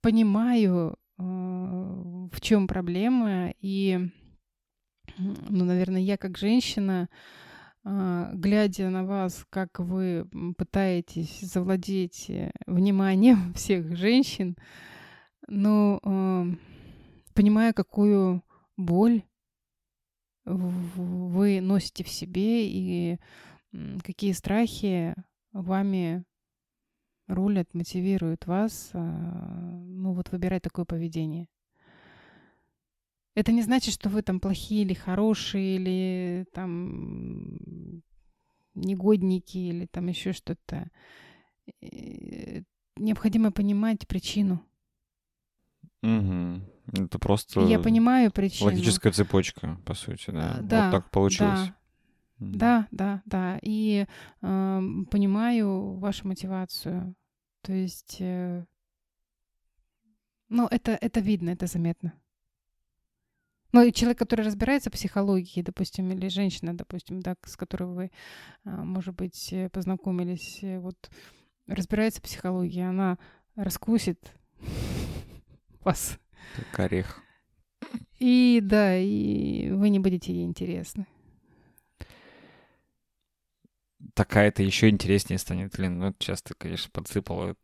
понимаю, 0.01 0.97
э, 1.19 1.23
в 1.23 2.41
чем 2.41 2.69
проблема, 2.69 3.53
и, 3.59 4.09
ну, 5.19 5.65
наверное, 5.65 6.01
я 6.01 6.17
как 6.17 6.39
женщина, 6.39 7.09
э, 7.85 8.31
глядя 8.35 8.89
на 8.89 9.05
вас, 9.05 9.45
как 9.51 9.81
вы 9.81 10.29
пытаетесь 10.57 11.41
завладеть 11.41 12.31
э, 12.31 12.53
вниманием 12.67 13.53
всех 13.55 13.97
женщин, 13.97 14.57
но 15.47 16.01
э, 16.03 16.45
понимая, 17.35 17.73
какую 17.73 18.43
боль 18.77 19.23
вы 20.45 21.61
носите 21.61 22.05
в 22.05 22.09
себе 22.09 22.69
и 22.69 23.19
какие 24.03 24.33
страхи 24.33 25.15
вами 25.53 26.25
рулят, 27.27 27.73
мотивируют 27.73 28.47
вас, 28.47 28.91
а, 28.93 29.01
ну 29.01 30.13
вот 30.13 30.31
выбирать 30.31 30.63
такое 30.63 30.85
поведение. 30.85 31.49
Это 33.35 33.51
не 33.51 33.63
значит, 33.63 33.95
что 33.95 34.09
вы 34.09 34.23
там 34.23 34.39
плохие 34.39 34.83
или 34.83 34.95
хорошие, 34.95 35.77
или 35.77 36.47
там 36.53 38.03
негодники, 38.75 39.59
или 39.59 39.87
там 39.87 40.07
еще 40.07 40.33
что-то. 40.33 40.89
Э, 41.81 42.63
необходимо 42.97 43.51
понимать 43.51 44.07
причину. 44.07 44.65
Угу. 46.05 47.05
Это 47.05 47.19
просто 47.19 47.61
Я 47.63 47.79
понимаю 47.79 48.31
причину. 48.31 48.71
логическая 48.71 49.11
цепочка, 49.11 49.81
по 49.87 49.95
сути, 49.95 50.31
да. 50.31 50.57
А, 50.59 50.63
да, 50.63 50.85
вот 50.85 50.91
так 50.93 51.11
получилось. 51.11 51.73
Да, 52.39 52.89
да, 52.91 53.23
да, 53.25 53.55
да. 53.55 53.59
И 53.63 54.07
э, 54.43 54.81
понимаю 55.11 55.95
вашу 55.95 56.29
мотивацию. 56.29 57.15
То 57.63 57.73
есть, 57.73 58.19
э, 58.21 58.67
ну, 60.51 60.69
это, 60.71 60.93
это 60.93 61.21
видно, 61.21 61.51
это 61.51 61.67
заметно. 61.67 62.13
Ну, 63.73 63.83
и 63.83 63.93
человек, 63.93 64.19
который 64.19 64.45
разбирается 64.45 64.91
в 64.91 64.93
психологии, 64.93 65.63
допустим, 65.63 66.13
или 66.13 66.29
женщина, 66.29 66.77
допустим, 66.77 67.21
да, 67.21 67.35
с 67.45 67.57
которой 67.57 67.89
вы, 67.89 68.11
а, 68.65 68.85
может 68.85 69.15
быть, 69.17 69.53
э, 69.53 69.69
познакомились, 69.71 70.59
э, 70.63 70.79
вот 70.79 71.11
разбирается 71.67 72.21
в 72.21 72.25
психологии, 72.25 72.83
она 72.83 73.19
раскусит 73.57 74.33
вас. 75.85 76.19
Как 76.57 76.81
орех. 76.81 77.21
И 78.19 78.61
да, 78.63 78.97
и 78.97 79.71
вы 79.71 79.91
не 79.91 79.99
будете 79.99 80.33
ей 80.33 80.45
интересны. 80.45 81.07
Такая-то 84.15 84.63
еще 84.63 84.89
интереснее 84.89 85.39
станет. 85.39 85.77
Блин, 85.77 85.99
ну 85.99 86.15
сейчас 86.19 86.43
ты, 86.43 86.55
конечно, 86.55 86.91
подсыпала. 86.93 87.57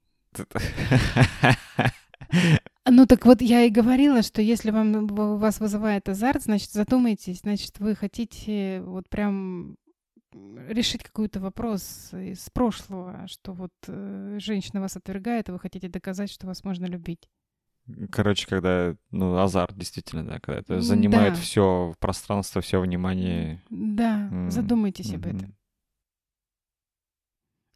Ну 2.86 3.06
так 3.06 3.26
вот 3.26 3.42
я 3.42 3.64
и 3.64 3.70
говорила, 3.70 4.22
что 4.22 4.40
если 4.42 4.70
вам 4.70 5.06
вас 5.06 5.60
вызывает 5.60 6.08
азарт, 6.08 6.42
значит 6.42 6.70
задумайтесь, 6.70 7.40
значит 7.40 7.78
вы 7.78 7.94
хотите 7.94 8.80
вот 8.82 9.08
прям 9.08 9.76
решить 10.32 11.02
какой-то 11.02 11.40
вопрос 11.40 12.10
из 12.12 12.48
прошлого, 12.50 13.26
что 13.26 13.52
вот 13.52 13.72
э, 13.88 14.38
женщина 14.40 14.80
вас 14.80 14.96
отвергает, 14.96 15.48
и 15.48 15.52
вы 15.52 15.58
хотите 15.58 15.88
доказать, 15.88 16.30
что 16.30 16.46
вас 16.46 16.64
можно 16.64 16.86
любить. 16.86 17.28
Короче, 18.10 18.46
когда, 18.46 18.96
ну, 19.10 19.36
азарт, 19.38 19.76
действительно, 19.76 20.24
да, 20.24 20.38
когда 20.40 20.60
это 20.60 20.80
занимает 20.80 21.34
да. 21.34 21.40
все 21.40 21.94
пространство, 21.98 22.60
все 22.60 22.80
внимание. 22.80 23.62
Да, 23.70 24.28
mm. 24.30 24.50
задумайтесь 24.50 25.12
mm-hmm. 25.12 25.16
об 25.16 25.26
этом. 25.26 25.56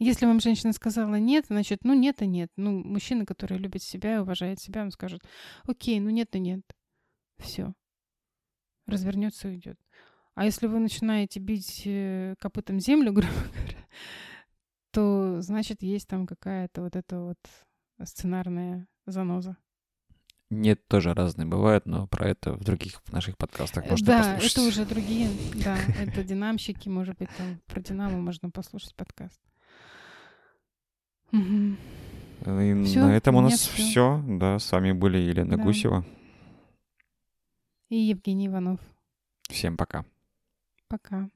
Если 0.01 0.27
вам 0.27 0.41
женщина 0.41 0.73
сказала 0.73 1.17
нет, 1.17 1.47
значит, 1.47 1.85
ну 1.85 1.95
нет 1.95 2.21
и 2.23 2.27
нет. 2.27 2.51
Ну, 2.57 2.83
мужчина, 2.83 3.25
который 3.25 3.59
любит 3.59 3.83
себя 3.83 4.17
и 4.17 4.19
уважает 4.19 4.61
себя, 4.61 4.83
он 4.83 4.91
скажет, 4.91 5.23
окей, 5.67 6.01
ну 6.01 6.11
нет 6.11 6.35
и 6.35 6.41
нет. 6.41 6.63
Все. 7.39 7.75
Развернется 8.87 9.49
и 9.49 9.53
уйдет. 9.53 9.79
А 10.35 10.45
если 10.45 10.67
вы 10.67 10.81
начинаете 10.81 11.39
бить 11.39 11.83
э, 11.87 12.35
копытом 12.41 12.81
землю, 12.81 13.13
грубо 13.15 13.33
говоря, 13.33 13.87
то 14.91 15.41
значит 15.41 15.83
есть 15.83 16.09
там 16.09 16.27
какая-то 16.27 16.83
вот 16.83 16.97
эта 16.97 17.21
вот 17.21 17.39
сценарная 18.03 18.89
заноза. 19.07 19.57
Нет, 20.51 20.87
тоже 20.87 21.15
разные 21.15 21.47
бывают, 21.47 21.87
но 21.87 22.07
про 22.07 22.29
это 22.29 22.53
в 22.53 22.63
других 22.63 23.01
наших 23.11 23.37
подкастах 23.37 23.89
можно 23.89 24.07
да, 24.07 24.19
послушать. 24.19 24.57
Да, 24.57 24.61
это 24.61 24.69
уже 24.69 24.85
другие, 24.85 25.29
да, 25.65 25.77
это 25.99 26.23
динамщики, 26.23 26.89
может 26.89 27.19
быть, 27.19 27.31
там 27.37 27.61
про 27.67 27.81
Динамо 27.81 28.19
можно 28.19 28.51
послушать 28.51 28.95
подкаст. 28.95 29.41
Угу. 31.33 31.77
И 32.47 32.85
всё, 32.85 33.01
на 33.01 33.17
этом 33.17 33.37
у 33.37 33.41
нас 33.41 33.67
все. 33.69 34.23
Да, 34.27 34.59
с 34.59 34.71
вами 34.71 34.93
были 34.93 35.19
Елена 35.19 35.57
да. 35.57 35.63
Гусева. 35.63 36.05
И 37.89 37.97
Евгений 37.97 38.47
Иванов. 38.47 38.81
Всем 39.49 39.77
пока. 39.77 40.05
Пока. 40.89 41.29